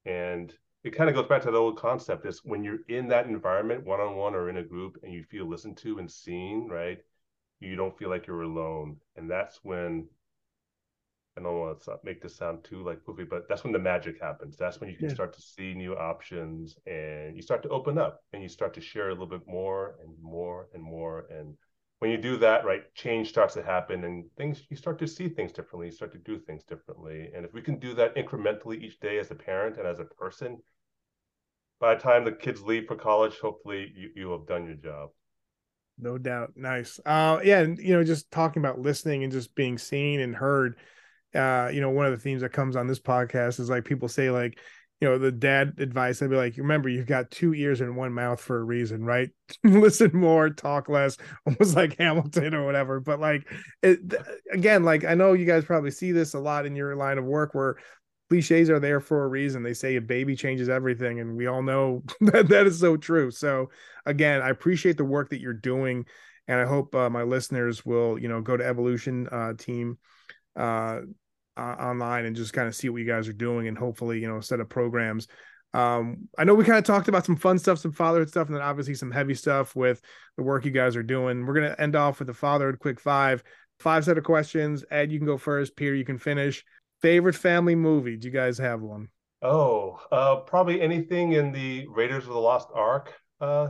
And 0.07 0.53
it 0.85 0.95
kind 0.95 1.09
of 1.09 1.17
goes 1.17 1.27
back 1.27 1.43
to 1.43 1.51
the 1.51 1.59
old 1.59 1.79
concept 1.79 2.27
is 2.27 2.45
when 2.45 2.63
you're 2.63 2.81
in 2.89 3.09
that 3.09 3.27
environment 3.27 3.85
one 3.85 4.01
on 4.01 4.17
one 4.17 4.35
or 4.35 4.51
in 4.51 4.59
a 4.59 4.63
group 4.63 4.99
and 5.03 5.13
you 5.13 5.25
feel 5.25 5.49
listened 5.49 5.77
to 5.79 5.99
and 5.99 6.11
seen 6.11 6.69
right 6.69 6.99
you 7.61 7.77
don't 7.77 7.97
feel 7.99 8.11
like 8.11 8.27
you're 8.27 8.43
alone. 8.43 8.97
And 9.17 9.31
that's 9.31 9.61
when 9.63 10.07
i 11.37 11.43
don't 11.43 11.59
want 11.59 11.83
to 11.83 11.99
make 12.05 12.23
this 12.23 12.37
sound 12.37 12.63
too 12.63 12.85
like 12.85 13.01
poofy 13.05 13.29
but 13.29 13.49
that's 13.49 13.65
when 13.65 13.73
the 13.73 13.79
magic 13.79 14.21
happens. 14.21 14.57
That's 14.57 14.81
when 14.81 14.89
you 14.89 14.97
can 14.97 15.09
yeah. 15.09 15.15
start 15.15 15.33
to 15.35 15.43
see 15.43 15.75
new 15.75 15.97
options 15.97 16.77
and 16.87 17.35
you 17.35 17.43
start 17.43 17.63
to 17.65 17.69
open 17.71 17.99
up 17.99 18.23
and 18.33 18.41
you 18.41 18.49
start 18.49 18.73
to 18.75 18.81
share 18.81 19.09
a 19.09 19.13
little 19.13 19.27
bit 19.27 19.47
more 19.49 19.97
and 20.01 20.13
more 20.23 20.69
and 20.75 20.83
more. 20.83 21.27
And 21.31 21.57
when 21.99 22.13
you 22.13 22.19
do 22.19 22.37
that 22.37 22.65
right 22.65 22.95
change 22.95 23.31
starts 23.31 23.55
to 23.55 23.65
happen 23.65 24.05
and 24.05 24.27
things 24.37 24.63
you 24.71 24.77
start 24.77 24.99
to 25.01 25.09
see 25.09 25.29
things 25.29 25.51
differently 25.53 25.87
you 25.87 25.93
start 25.93 26.13
to 26.13 26.19
do 26.19 26.39
things 26.39 26.63
differently. 26.63 27.31
And 27.35 27.45
if 27.45 27.53
we 27.53 27.63
can 27.63 27.81
do 27.81 27.95
that 27.95 28.15
incrementally 28.15 28.81
each 28.81 29.01
day 29.01 29.19
as 29.19 29.33
a 29.33 29.35
parent 29.35 29.77
and 29.77 29.89
as 29.89 29.99
a 29.99 30.05
person 30.05 30.59
by 31.81 31.95
the 31.95 32.01
time 32.01 32.25
the 32.25 32.33
kids 32.33 32.63
leave 32.63 32.87
for 32.87 32.97
college, 32.97 33.39
hopefully 33.39 33.93
you, 33.95 34.11
you 34.15 34.31
have 34.33 34.47
done 34.47 34.67
your 34.67 34.77
job. 34.77 35.11
No 35.99 36.19
doubt. 36.19 36.53
Nice. 36.57 36.99
Uh, 37.05 37.41
yeah. 37.45 37.61
And, 37.61 37.79
you 37.79 37.95
know, 37.95 38.03
just 38.03 38.31
talking 38.31 38.63
about 38.63 38.81
listening 38.81 39.23
and 39.23 39.33
just 39.33 39.55
being 39.55 39.79
seen 39.79 40.21
and 40.21 40.35
heard, 40.35 40.77
uh, 41.35 41.71
you 41.73 41.81
know, 41.81 41.91
one 41.91 42.07
of 42.07 42.13
the 42.13 42.19
themes 42.19 42.43
that 42.43 42.53
comes 42.53 42.77
on 42.77 42.87
this 42.87 43.01
podcast 43.01 43.61
is 43.61 43.71
like 43.71 43.85
people 43.85 44.09
say, 44.09 44.31
like, 44.31 44.59
you 45.01 45.09
know, 45.09 45.19
the 45.19 45.33
dad 45.33 45.75
advice, 45.79 46.23
I'd 46.23 46.31
be 46.31 46.37
like, 46.37 46.57
remember, 46.57 46.89
you've 46.89 47.07
got 47.07 47.31
two 47.31 47.53
ears 47.53 47.81
and 47.81 47.97
one 47.97 48.13
mouth 48.13 48.41
for 48.41 48.59
a 48.59 48.65
reason, 48.65 49.05
right? 49.05 49.29
Listen 49.65 50.11
more, 50.15 50.51
talk 50.51 50.89
less, 50.89 51.17
almost 51.47 51.77
like 51.77 51.99
Hamilton 51.99 52.55
or 52.55 52.65
whatever. 52.65 53.01
But 53.01 53.21
like, 53.21 53.47
it, 53.83 54.01
again, 54.53 54.85
like, 54.85 55.05
I 55.05 55.15
know 55.15 55.33
you 55.33 55.45
guys 55.45 55.65
probably 55.65 55.91
see 55.91 56.13
this 56.13 56.35
a 56.35 56.39
lot 56.39 56.67
in 56.67 56.75
your 56.75 56.97
line 56.97 57.19
of 57.19 57.25
work 57.25 57.55
where 57.55 57.77
cliches 58.31 58.71
are 58.71 58.81
there 58.81 59.01
for 59.01 59.25
a 59.25 59.29
reason. 59.29 59.63
They 59.63 59.75
say 59.75 59.97
a 59.97 60.01
baby 60.01 60.37
changes 60.37 60.69
everything, 60.69 61.21
and 61.21 61.37
we 61.37 61.47
all 61.47 61.63
know 61.63 62.03
that 62.21 62.49
that 62.49 62.67
is 62.67 62.81
so 62.81 62.97
true. 62.97 63.31
So, 63.31 63.71
again, 64.07 64.43
I 64.43 64.51
appreciate 64.51 64.97
the 64.97 65.05
work 65.05 65.31
that 65.31 65.41
you're 65.41 65.53
doing, 65.53 66.07
and 66.49 66.61
I 66.61 66.65
hope 66.65 66.95
uh, 66.95 67.11
my 67.11 67.23
listeners 67.23 67.85
will, 67.85 68.19
you 68.19 68.29
know, 68.29 68.41
go 68.41 68.57
to 68.57 68.65
Evolution 68.65 69.29
uh, 69.31 69.55
Team 69.55 69.99
uh, 70.57 71.01
online 71.57 72.25
and 72.25 72.37
just 72.37 72.53
kind 72.53 72.69
of 72.69 72.75
see 72.75 72.89
what 72.89 72.99
you 72.99 73.07
guys 73.07 73.29
are 73.29 73.33
doing, 73.33 73.69
and 73.69 73.79
hopefully, 73.79 74.21
you 74.21 74.29
know, 74.29 74.41
set 74.41 74.61
of 74.61 74.69
programs. 74.69 75.29
Um, 75.73 76.29
I 76.39 76.45
know 76.45 76.55
we 76.55 76.65
kind 76.65 76.79
of 76.79 76.85
talked 76.85 77.09
about 77.09 77.27
some 77.27 77.35
fun 77.37 77.59
stuff, 77.59 77.81
some 77.81 77.91
fatherhood 77.91 78.29
stuff, 78.29 78.47
and 78.47 78.57
then 78.57 78.63
obviously 78.63 78.95
some 78.95 79.11
heavy 79.11 79.35
stuff 79.35 79.75
with 79.75 80.01
the 80.37 80.45
work 80.45 80.65
you 80.65 80.71
guys 80.71 80.95
are 80.95 81.03
doing. 81.03 81.45
We're 81.45 81.55
gonna 81.55 81.75
end 81.79 81.97
off 81.97 82.21
with 82.21 82.29
the 82.29 82.35
fatherhood 82.35 82.79
quick 82.79 83.01
five. 83.01 83.43
Five 83.81 84.05
set 84.05 84.17
of 84.17 84.25
questions. 84.25 84.85
Ed, 84.91 85.11
you 85.11 85.19
can 85.19 85.27
go 85.27 85.37
first. 85.37 85.75
Peter, 85.75 85.97
you 85.97 86.05
can 86.05 86.17
finish 86.17 86.65
favorite 87.05 87.35
family 87.35 87.75
movie? 87.75 88.17
Do 88.17 88.27
you 88.27 88.33
guys 88.33 88.57
have 88.57 88.81
one? 88.81 89.09
Oh, 89.43 90.01
uh, 90.11 90.37
probably 90.37 90.81
anything 90.81 91.33
in 91.33 91.53
the 91.53 91.87
Raiders 91.89 92.23
of 92.27 92.33
the 92.33 92.41
Lost 92.41 92.69
Ark. 92.75 93.13
Uh, 93.39 93.69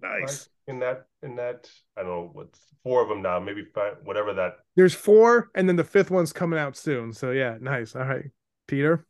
nice. 0.00 0.48
in 0.68 0.78
that, 0.78 1.06
in 1.24 1.34
that, 1.34 1.68
I 1.98 2.02
don't 2.02 2.10
know 2.10 2.30
what's 2.32 2.60
four 2.84 3.02
of 3.02 3.08
them 3.08 3.22
now, 3.22 3.40
maybe 3.40 3.64
five, 3.74 3.94
whatever 4.04 4.32
that. 4.34 4.58
There's 4.76 4.94
four, 4.94 5.50
and 5.56 5.68
then 5.68 5.74
the 5.74 5.82
fifth 5.82 6.12
one's 6.12 6.32
coming 6.32 6.60
out 6.60 6.76
soon. 6.76 7.12
So 7.12 7.32
yeah, 7.32 7.56
nice. 7.60 7.96
All 7.96 8.04
right, 8.04 8.26
Peter. 8.68 9.04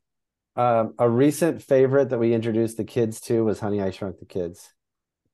Um, 0.57 0.95
a 0.99 1.07
recent 1.07 1.61
favorite 1.63 2.09
that 2.09 2.19
we 2.19 2.33
introduced 2.33 2.79
the 2.79 2.85
kids 2.85 3.21
to 3.23 3.45
was 3.45 3.61
Honey 3.61 3.83
I 3.83 3.91
Shrunk 3.91 4.21
the 4.21 4.25
Kids. 4.25 4.73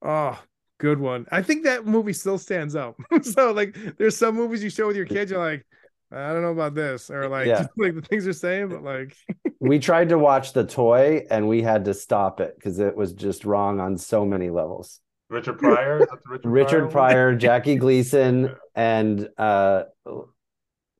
Oh, 0.01 0.37
good 0.79 0.99
one. 0.99 1.27
I 1.31 1.43
think 1.43 1.63
that 1.63 1.85
movie 1.85 2.11
still 2.11 2.37
stands 2.37 2.75
up. 2.75 2.97
so 3.21 3.53
like, 3.53 3.77
there's 3.97 4.17
some 4.17 4.35
movies 4.35 4.61
you 4.61 4.69
show 4.69 4.87
with 4.87 4.97
your 4.97 5.05
kids, 5.05 5.31
you're 5.31 5.39
like, 5.39 5.65
I 6.13 6.33
don't 6.33 6.41
know 6.41 6.51
about 6.51 6.75
this, 6.75 7.09
or 7.09 7.29
like 7.29 7.47
yeah. 7.47 7.67
like 7.77 7.95
the 7.95 8.01
things 8.01 8.25
you're 8.25 8.33
saying, 8.33 8.69
but 8.69 8.83
like 8.83 9.15
we 9.59 9.79
tried 9.79 10.09
to 10.09 10.17
watch 10.17 10.53
the 10.53 10.65
toy 10.65 11.25
and 11.29 11.47
we 11.47 11.61
had 11.61 11.85
to 11.85 11.93
stop 11.93 12.41
it 12.41 12.55
because 12.55 12.79
it 12.79 12.95
was 12.95 13.13
just 13.13 13.45
wrong 13.45 13.79
on 13.79 13.97
so 13.97 14.25
many 14.25 14.49
levels. 14.49 14.99
Richard 15.29 15.59
Pryor, 15.59 15.99
Richard, 15.99 16.45
Richard 16.45 16.91
Pryor, 16.91 17.13
Pryor 17.13 17.35
Jackie 17.35 17.77
Gleason, 17.77 18.53
and 18.75 19.29
uh, 19.37 19.83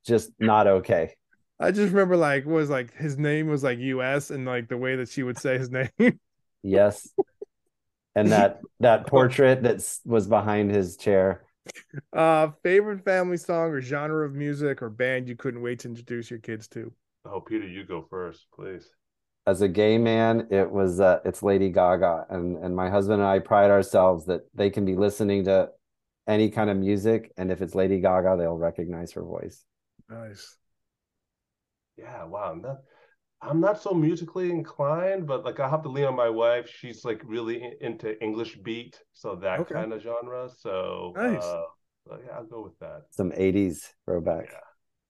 just 0.05 0.31
not 0.39 0.67
okay. 0.67 1.15
I 1.59 1.71
just 1.71 1.91
remember 1.91 2.15
like 2.15 2.45
was 2.45 2.69
like 2.69 2.95
his 2.95 3.17
name 3.17 3.47
was 3.47 3.63
like 3.63 3.79
U.S. 3.79 4.31
and 4.31 4.45
like 4.45 4.69
the 4.69 4.77
way 4.77 4.95
that 4.95 5.09
she 5.09 5.23
would 5.23 5.37
say 5.37 5.57
his 5.57 5.69
name. 5.69 6.19
yes, 6.63 7.09
and 8.15 8.31
that 8.31 8.61
that 8.79 9.07
portrait 9.07 9.63
that 9.63 9.85
was 10.05 10.27
behind 10.27 10.71
his 10.71 10.95
chair 10.95 11.43
uh, 12.13 12.49
favorite 12.63 13.03
family 13.03 13.37
song 13.37 13.71
or 13.71 13.81
genre 13.81 14.25
of 14.25 14.33
music 14.33 14.81
or 14.81 14.89
band 14.89 15.27
you 15.27 15.35
couldn't 15.35 15.61
wait 15.61 15.79
to 15.79 15.87
introduce 15.87 16.29
your 16.29 16.39
kids 16.39 16.67
to? 16.69 16.91
Oh, 17.25 17.39
Peter, 17.39 17.67
you 17.67 17.83
go 17.83 18.05
first, 18.09 18.47
please. 18.53 18.89
As 19.47 19.61
a 19.61 19.67
gay 19.67 19.97
man, 19.97 20.47
it 20.51 20.69
was 20.69 20.99
uh, 20.99 21.19
it's 21.25 21.41
Lady 21.41 21.69
Gaga, 21.69 22.27
and 22.29 22.57
and 22.63 22.75
my 22.75 22.89
husband 22.89 23.21
and 23.21 23.29
I 23.29 23.39
pride 23.39 23.71
ourselves 23.71 24.25
that 24.25 24.41
they 24.53 24.69
can 24.69 24.85
be 24.85 24.95
listening 24.95 25.45
to 25.45 25.69
any 26.27 26.49
kind 26.49 26.69
of 26.69 26.77
music, 26.77 27.31
and 27.37 27.51
if 27.51 27.61
it's 27.61 27.73
Lady 27.73 27.99
Gaga, 27.99 28.35
they'll 28.37 28.57
recognize 28.57 29.11
her 29.13 29.23
voice. 29.23 29.63
Nice. 30.09 30.57
Yeah, 31.97 32.25
wow. 32.25 32.59
That 32.61 32.83
I'm 33.41 33.59
not 33.59 33.81
so 33.81 33.93
musically 33.93 34.51
inclined, 34.51 35.25
but 35.25 35.43
like 35.43 35.59
I 35.59 35.67
have 35.67 35.81
to 35.83 35.89
lean 35.89 36.05
on 36.05 36.15
my 36.15 36.29
wife. 36.29 36.69
She's 36.69 37.03
like 37.03 37.21
really 37.25 37.73
into 37.81 38.21
English 38.21 38.57
beat, 38.57 38.99
so 39.13 39.35
that 39.35 39.61
okay. 39.61 39.73
kind 39.73 39.93
of 39.93 40.01
genre. 40.01 40.49
So 40.55 41.13
nice. 41.15 41.43
Uh, 41.43 41.63
yeah, 42.23 42.33
I'll 42.35 42.45
go 42.45 42.61
with 42.61 42.77
that. 42.79 43.03
Some 43.11 43.31
80s 43.31 43.89
throwback. 44.05 44.49
Yeah. 44.51 44.59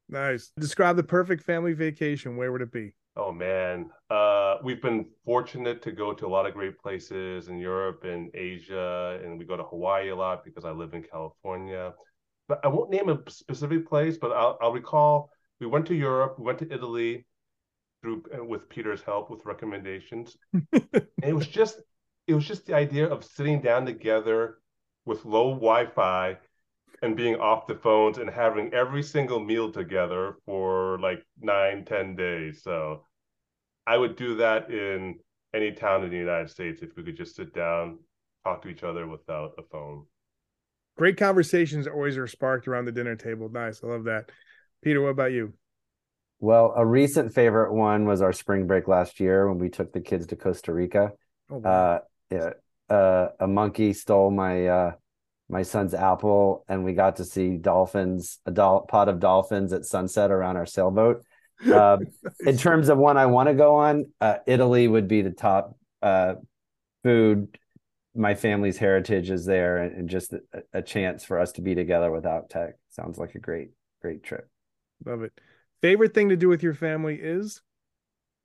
Nice. 0.09 0.51
Describe 0.59 0.97
the 0.97 1.03
perfect 1.03 1.43
family 1.43 1.73
vacation. 1.73 2.37
Where 2.37 2.51
would 2.51 2.61
it 2.61 2.71
be? 2.71 2.93
Oh 3.17 3.33
man, 3.33 3.89
uh, 4.09 4.55
we've 4.63 4.81
been 4.81 5.05
fortunate 5.25 5.81
to 5.81 5.91
go 5.91 6.13
to 6.13 6.25
a 6.25 6.29
lot 6.29 6.45
of 6.45 6.53
great 6.53 6.79
places 6.79 7.49
in 7.49 7.59
Europe 7.59 8.05
and 8.05 8.31
Asia, 8.33 9.19
and 9.21 9.37
we 9.37 9.43
go 9.43 9.57
to 9.57 9.63
Hawaii 9.63 10.09
a 10.09 10.15
lot 10.15 10.45
because 10.45 10.63
I 10.63 10.71
live 10.71 10.93
in 10.93 11.03
California. 11.03 11.93
But 12.47 12.61
I 12.63 12.69
won't 12.69 12.89
name 12.89 13.09
a 13.09 13.19
specific 13.29 13.87
place, 13.87 14.17
but 14.17 14.31
I'll, 14.31 14.57
I'll 14.61 14.71
recall 14.71 15.29
we 15.59 15.67
went 15.67 15.85
to 15.87 15.95
Europe, 15.95 16.35
we 16.39 16.45
went 16.45 16.59
to 16.59 16.73
Italy, 16.73 17.25
through 18.01 18.23
uh, 18.37 18.43
with 18.43 18.69
Peter's 18.69 19.01
help 19.01 19.29
with 19.29 19.45
recommendations. 19.45 20.37
it 21.23 21.33
was 21.33 21.47
just 21.47 21.81
it 22.27 22.33
was 22.33 22.45
just 22.45 22.65
the 22.65 22.75
idea 22.75 23.07
of 23.07 23.23
sitting 23.23 23.61
down 23.61 23.85
together 23.85 24.57
with 25.05 25.25
low 25.25 25.51
Wi-Fi 25.51 26.37
and 27.01 27.17
being 27.17 27.35
off 27.35 27.67
the 27.67 27.75
phones 27.75 28.17
and 28.17 28.29
having 28.29 28.73
every 28.73 29.01
single 29.01 29.39
meal 29.39 29.71
together 29.71 30.35
for 30.45 30.99
like 30.99 31.25
nine, 31.39 31.83
ten 31.83 32.15
days. 32.15 32.61
So 32.63 33.05
I 33.87 33.97
would 33.97 34.15
do 34.15 34.35
that 34.35 34.69
in 34.69 35.19
any 35.53 35.71
town 35.71 36.03
in 36.03 36.11
the 36.11 36.17
United 36.17 36.49
States 36.49 36.81
if 36.81 36.95
we 36.95 37.03
could 37.03 37.17
just 37.17 37.35
sit 37.35 37.53
down, 37.53 37.99
talk 38.43 38.61
to 38.61 38.69
each 38.69 38.83
other 38.83 39.07
without 39.07 39.53
a 39.57 39.63
phone. 39.63 40.05
Great 40.97 41.17
conversations 41.17 41.87
always 41.87 42.17
are 42.17 42.27
sparked 42.27 42.67
around 42.67 42.85
the 42.85 42.91
dinner 42.91 43.15
table. 43.15 43.49
Nice. 43.49 43.81
I 43.83 43.87
love 43.87 44.03
that. 44.03 44.29
Peter, 44.83 45.01
what 45.01 45.09
about 45.09 45.31
you? 45.31 45.53
Well, 46.41 46.73
a 46.75 46.83
recent 46.83 47.35
favorite 47.35 47.71
one 47.71 48.05
was 48.05 48.23
our 48.23 48.33
spring 48.33 48.65
break 48.65 48.87
last 48.87 49.19
year 49.19 49.47
when 49.47 49.59
we 49.59 49.69
took 49.69 49.93
the 49.93 50.01
kids 50.01 50.25
to 50.27 50.35
Costa 50.35 50.73
Rica. 50.73 51.11
Oh, 51.51 51.57
wow. 51.57 51.71
uh, 51.71 51.99
yeah, 52.31 52.49
uh, 52.89 53.27
a 53.39 53.47
monkey 53.47 53.93
stole 53.93 54.31
my 54.31 54.65
uh, 54.65 54.91
my 55.49 55.61
son's 55.61 55.93
apple, 55.93 56.65
and 56.67 56.83
we 56.83 56.93
got 56.93 57.17
to 57.17 57.25
see 57.25 57.57
dolphins, 57.57 58.39
a 58.47 58.51
pod 58.51 59.07
of 59.07 59.19
dolphins 59.19 59.71
at 59.71 59.85
sunset 59.85 60.31
around 60.31 60.57
our 60.57 60.65
sailboat. 60.65 61.23
Uh, 61.61 61.99
in 62.39 62.57
terms 62.57 62.89
of 62.89 62.97
one 62.97 63.17
I 63.17 63.27
want 63.27 63.47
to 63.47 63.53
go 63.53 63.75
on, 63.75 64.07
uh, 64.19 64.37
Italy 64.47 64.87
would 64.87 65.07
be 65.07 65.21
the 65.21 65.29
top 65.29 65.77
uh, 66.01 66.33
food. 67.03 67.55
My 68.15 68.33
family's 68.33 68.77
heritage 68.77 69.29
is 69.29 69.45
there, 69.45 69.77
and, 69.77 69.95
and 69.95 70.09
just 70.09 70.33
a, 70.33 70.39
a, 70.73 70.81
chance 70.81 71.23
for 71.23 71.39
us 71.39 71.51
to 71.51 71.61
be 71.61 71.75
together 71.75 72.09
without 72.09 72.49
tech. 72.49 72.79
sounds 72.89 73.19
like 73.19 73.35
a 73.35 73.39
great, 73.39 73.69
great 74.01 74.23
trip. 74.23 74.49
Love 75.05 75.21
it. 75.21 75.33
Favorite 75.81 76.13
thing 76.13 76.29
to 76.29 76.37
do 76.37 76.47
with 76.47 76.63
your 76.63 76.73
family 76.73 77.15
is? 77.21 77.61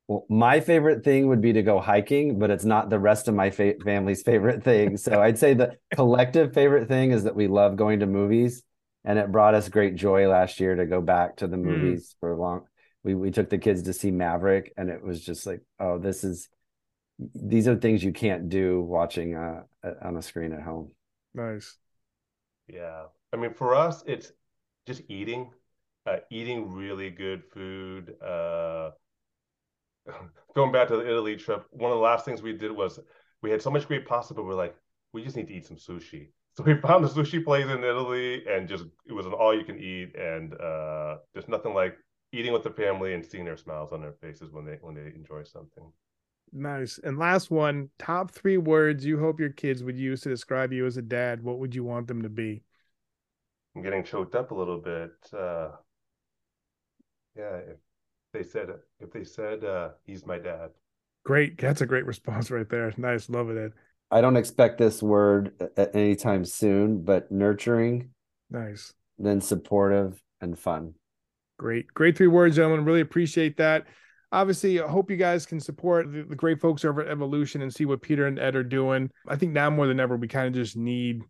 Well, 0.08 0.24
my 0.28 0.60
favorite 0.60 1.02
thing 1.02 1.26
would 1.28 1.40
be 1.40 1.52
to 1.54 1.62
go 1.62 1.80
hiking, 1.80 2.38
but 2.38 2.50
it's 2.50 2.64
not 2.64 2.90
the 2.90 2.98
rest 2.98 3.26
of 3.26 3.34
my 3.34 3.50
fa- 3.50 3.74
family's 3.84 4.22
favorite 4.22 4.62
thing. 4.62 4.96
So 4.96 5.20
I'd 5.20 5.38
say 5.38 5.54
the 5.54 5.78
collective 5.94 6.54
favorite 6.54 6.86
thing 6.88 7.10
is 7.10 7.24
that 7.24 7.34
we 7.34 7.48
love 7.48 7.76
going 7.76 8.00
to 8.00 8.06
movies, 8.06 8.62
and 9.04 9.18
it 9.18 9.32
brought 9.32 9.54
us 9.54 9.68
great 9.68 9.96
joy 9.96 10.28
last 10.28 10.60
year 10.60 10.76
to 10.76 10.86
go 10.86 11.00
back 11.00 11.36
to 11.36 11.48
the 11.48 11.56
Hmm. 11.62 11.96
movies 11.96 12.14
for 12.20 12.32
a 12.32 12.36
long. 12.36 12.66
We 13.02 13.14
we 13.14 13.30
took 13.32 13.50
the 13.50 13.58
kids 13.58 13.82
to 13.84 13.92
see 13.92 14.10
Maverick, 14.12 14.72
and 14.76 14.90
it 14.90 15.02
was 15.02 15.24
just 15.24 15.44
like, 15.46 15.62
oh, 15.80 15.98
this 15.98 16.22
is 16.22 16.48
these 17.34 17.68
are 17.68 17.76
things 17.76 18.04
you 18.04 18.12
can't 18.12 18.48
do 18.48 18.82
watching 18.82 19.34
uh, 19.36 19.62
on 20.02 20.16
a 20.16 20.22
screen 20.22 20.52
at 20.52 20.62
home. 20.62 20.92
Nice. 21.34 21.76
Yeah. 22.68 23.06
I 23.32 23.36
mean, 23.36 23.54
for 23.54 23.74
us, 23.74 24.04
it's 24.06 24.32
just 24.86 25.02
eating, 25.08 25.52
uh, 26.06 26.16
eating 26.30 26.72
really 26.72 27.10
good 27.10 27.42
food. 27.52 28.14
Uh, 28.22 28.90
going 30.54 30.72
back 30.72 30.88
to 30.88 30.96
the 30.96 31.08
Italy 31.08 31.36
trip, 31.36 31.66
one 31.70 31.90
of 31.90 31.98
the 31.98 32.02
last 32.02 32.24
things 32.24 32.42
we 32.42 32.52
did 32.52 32.70
was 32.70 33.00
we 33.42 33.50
had 33.50 33.62
so 33.62 33.70
much 33.70 33.86
great 33.86 34.06
pasta, 34.06 34.34
but 34.34 34.44
we're 34.44 34.54
like, 34.54 34.74
we 35.12 35.22
just 35.22 35.36
need 35.36 35.48
to 35.48 35.54
eat 35.54 35.66
some 35.66 35.76
sushi. 35.76 36.28
So 36.56 36.64
we 36.64 36.74
found 36.80 37.04
a 37.04 37.08
sushi 37.08 37.44
place 37.44 37.66
in 37.66 37.84
Italy 37.84 38.42
and 38.48 38.66
just 38.66 38.86
it 39.06 39.12
was 39.12 39.26
an 39.26 39.34
all 39.34 39.54
you 39.54 39.62
can 39.62 39.78
eat 39.78 40.16
and 40.16 40.54
uh, 40.54 41.18
there's 41.34 41.48
nothing 41.48 41.74
like 41.74 41.98
eating 42.32 42.54
with 42.54 42.62
the 42.62 42.70
family 42.70 43.12
and 43.12 43.22
seeing 43.22 43.44
their 43.44 43.58
smiles 43.58 43.92
on 43.92 44.00
their 44.00 44.14
faces 44.22 44.50
when 44.52 44.64
they 44.64 44.78
when 44.80 44.94
they 44.94 45.12
enjoy 45.14 45.42
something. 45.42 45.92
Nice. 46.52 46.98
And 47.04 47.18
last 47.18 47.50
one, 47.50 47.90
top 47.98 48.30
three 48.30 48.56
words 48.56 49.04
you 49.04 49.18
hope 49.18 49.38
your 49.38 49.50
kids 49.50 49.82
would 49.82 49.98
use 49.98 50.22
to 50.22 50.30
describe 50.30 50.72
you 50.72 50.86
as 50.86 50.96
a 50.96 51.02
dad. 51.02 51.42
What 51.42 51.58
would 51.58 51.74
you 51.74 51.84
want 51.84 52.08
them 52.08 52.22
to 52.22 52.30
be? 52.30 52.62
I'm 53.74 53.82
getting 53.82 54.02
choked 54.02 54.34
up 54.34 54.50
a 54.50 54.54
little 54.54 54.78
bit. 54.78 55.10
Uh, 55.38 55.72
yeah, 57.36 57.56
if 57.56 57.76
they 58.32 58.42
said 58.42 58.68
if 59.00 59.10
they 59.12 59.24
said 59.24 59.64
uh, 59.64 59.90
he's 60.04 60.26
my 60.26 60.38
dad. 60.38 60.70
Great. 61.24 61.58
That's 61.58 61.80
a 61.80 61.86
great 61.86 62.06
response 62.06 62.50
right 62.50 62.68
there. 62.68 62.92
Nice. 62.96 63.28
Love 63.28 63.50
it, 63.50 63.56
Ed. 63.58 63.72
I 64.10 64.20
don't 64.20 64.36
expect 64.36 64.78
this 64.78 65.02
word 65.02 65.52
at 65.76 65.94
any 65.96 66.14
time 66.14 66.44
soon, 66.44 67.02
but 67.02 67.32
nurturing, 67.32 68.10
Nice. 68.50 68.92
then 69.18 69.40
supportive 69.40 70.22
and 70.40 70.56
fun. 70.56 70.94
Great. 71.58 71.86
Great 71.94 72.16
three 72.16 72.28
words, 72.28 72.54
gentlemen. 72.54 72.84
Really 72.84 73.00
appreciate 73.00 73.56
that. 73.56 73.86
Obviously, 74.30 74.80
I 74.80 74.86
hope 74.86 75.10
you 75.10 75.16
guys 75.16 75.46
can 75.46 75.58
support 75.58 76.12
the, 76.12 76.22
the 76.22 76.36
great 76.36 76.60
folks 76.60 76.84
over 76.84 77.00
at 77.02 77.08
Evolution 77.08 77.62
and 77.62 77.72
see 77.74 77.84
what 77.86 78.02
Peter 78.02 78.26
and 78.26 78.38
Ed 78.38 78.54
are 78.54 78.62
doing. 78.62 79.10
I 79.26 79.34
think 79.36 79.52
now 79.52 79.70
more 79.70 79.86
than 79.88 79.98
ever, 79.98 80.16
we 80.16 80.28
kind 80.28 80.46
of 80.46 80.54
just 80.54 80.76
need 80.76 81.22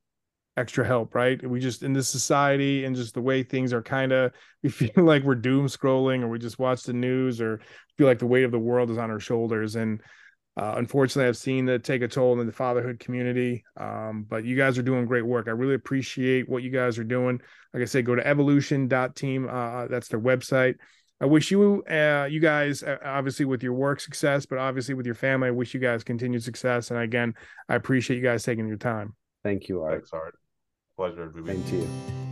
extra 0.57 0.87
help, 0.87 1.15
right? 1.15 1.45
We 1.49 1.61
just 1.61 1.83
in 1.83 1.93
this 1.93 2.09
society 2.09 2.85
and 2.85 2.97
just 2.97 3.15
the 3.15 3.21
way 3.21 3.43
things 3.43 3.73
are 3.73 3.83
kind 3.83 4.13
of, 4.13 4.33
we 4.63 4.71
feel 4.71 5.05
like 5.05 5.23
we're 5.23 5.35
doom 5.35 5.67
scrolling 5.67 6.23
or 6.23 6.29
we 6.29 6.39
just 6.39 6.59
watch 6.59 6.85
the 6.85 6.93
news 6.93 7.41
or 7.41 7.61
feel 7.99 8.07
like 8.07 8.19
the 8.19 8.27
weight 8.27 8.45
of 8.45 8.53
the 8.53 8.59
world 8.59 8.91
is 8.91 8.99
on 8.99 9.11
our 9.11 9.21
shoulders. 9.21 9.77
And 9.77 10.01
uh, 10.57 10.75
unfortunately, 10.77 11.29
I've 11.29 11.37
seen 11.37 11.67
that 11.67 11.85
take 11.85 12.01
a 12.01 12.09
toll 12.09 12.41
in 12.41 12.47
the 12.47 12.53
fatherhood 12.53 12.99
community. 12.99 13.65
Um, 13.77 14.25
but 14.29 14.45
you 14.45 14.57
guys 14.57 14.79
are 14.79 14.83
doing 14.83 15.05
great 15.05 15.27
work. 15.27 15.49
I 15.49 15.51
really 15.51 15.75
appreciate 15.75 16.49
what 16.49 16.63
you 16.63 16.71
guys 16.71 16.99
are 16.99 17.05
doing. 17.05 17.41
Like 17.75 17.83
I 17.83 17.87
said, 17.87 18.07
go 18.07 18.15
to 18.15 18.27
evolution.team. 18.27 19.49
Uh, 19.51 19.87
that's 19.89 20.09
their 20.09 20.21
website. 20.21 20.77
I 21.21 21.27
wish 21.27 21.51
you, 21.51 21.83
uh, 21.85 22.29
you 22.31 22.41
guys, 22.41 22.83
uh, 22.83 22.97
obviously 23.03 23.47
with 23.47 23.63
your 23.63 23.73
work 23.73 24.01
success, 24.01 24.45
but 24.45 24.59
obviously 24.59 24.95
with 24.95 25.07
your 25.07 25.15
family, 25.15 25.49
I 25.49 25.51
wish 25.51 25.73
you 25.73 25.81
guys 25.81 26.05
continued 26.05 26.43
success. 26.43 26.91
And 26.91 27.01
again, 27.01 27.35
I 27.69 27.75
appreciate 27.75 28.17
you 28.17 28.23
guys 28.23 28.43
taking 28.43 28.67
your 28.67 28.77
time. 28.77 29.15
Thank 29.43 29.69
you, 29.69 29.83
Art. 29.83 29.95
Thanks, 29.95 30.11
Art. 30.13 30.39
Pleasure 30.97 31.25
every 31.25 31.43
week. 31.43 31.53
Same 31.53 31.65
to 31.65 31.77
you. 31.77 32.26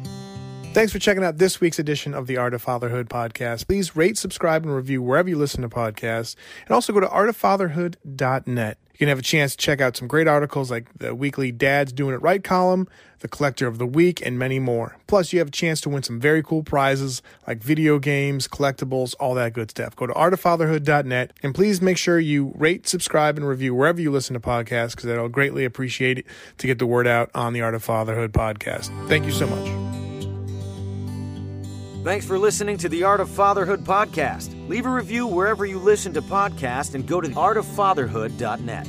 Thanks 0.74 0.92
for 0.92 0.98
checking 0.98 1.22
out 1.22 1.38
this 1.38 1.60
week's 1.60 1.78
edition 1.78 2.14
of 2.14 2.26
the 2.26 2.36
Art 2.36 2.52
of 2.52 2.60
Fatherhood 2.60 3.08
podcast. 3.08 3.68
Please 3.68 3.94
rate, 3.94 4.18
subscribe, 4.18 4.64
and 4.64 4.74
review 4.74 5.00
wherever 5.00 5.28
you 5.28 5.38
listen 5.38 5.62
to 5.62 5.68
podcasts. 5.68 6.34
And 6.66 6.72
also 6.72 6.92
go 6.92 6.98
to 6.98 7.06
artoffatherhood.net. 7.06 8.78
You 8.92 8.98
can 8.98 9.06
have 9.06 9.20
a 9.20 9.22
chance 9.22 9.54
to 9.54 9.56
check 9.56 9.80
out 9.80 9.96
some 9.96 10.08
great 10.08 10.26
articles 10.26 10.72
like 10.72 10.88
the 10.98 11.14
weekly 11.14 11.52
Dad's 11.52 11.92
Doing 11.92 12.12
It 12.12 12.22
Right 12.22 12.42
column, 12.42 12.88
the 13.20 13.28
Collector 13.28 13.68
of 13.68 13.78
the 13.78 13.86
Week, 13.86 14.20
and 14.26 14.36
many 14.36 14.58
more. 14.58 14.96
Plus, 15.06 15.32
you 15.32 15.38
have 15.38 15.48
a 15.48 15.52
chance 15.52 15.80
to 15.82 15.88
win 15.88 16.02
some 16.02 16.18
very 16.18 16.42
cool 16.42 16.64
prizes 16.64 17.22
like 17.46 17.62
video 17.62 18.00
games, 18.00 18.48
collectibles, 18.48 19.14
all 19.20 19.34
that 19.34 19.52
good 19.52 19.70
stuff. 19.70 19.94
Go 19.94 20.08
to 20.08 20.12
artoffatherhood.net 20.12 21.34
and 21.44 21.54
please 21.54 21.80
make 21.80 21.98
sure 21.98 22.18
you 22.18 22.52
rate, 22.56 22.88
subscribe, 22.88 23.36
and 23.36 23.46
review 23.46 23.76
wherever 23.76 24.00
you 24.00 24.10
listen 24.10 24.34
to 24.34 24.40
podcasts 24.40 24.96
because 24.96 25.08
I'll 25.08 25.28
greatly 25.28 25.64
appreciate 25.64 26.18
it 26.18 26.26
to 26.58 26.66
get 26.66 26.80
the 26.80 26.86
word 26.86 27.06
out 27.06 27.30
on 27.32 27.52
the 27.52 27.62
Art 27.62 27.76
of 27.76 27.84
Fatherhood 27.84 28.32
podcast. 28.32 28.90
Thank 29.08 29.24
you 29.24 29.30
so 29.30 29.46
much. 29.46 29.93
Thanks 32.04 32.26
for 32.26 32.38
listening 32.38 32.76
to 32.78 32.90
the 32.90 33.02
Art 33.02 33.20
of 33.20 33.30
Fatherhood 33.30 33.82
podcast. 33.82 34.52
Leave 34.68 34.84
a 34.84 34.90
review 34.90 35.26
wherever 35.26 35.64
you 35.64 35.78
listen 35.78 36.12
to 36.12 36.20
podcasts 36.20 36.94
and 36.94 37.06
go 37.06 37.18
to 37.18 37.28
artoffatherhood.net. 37.28 38.86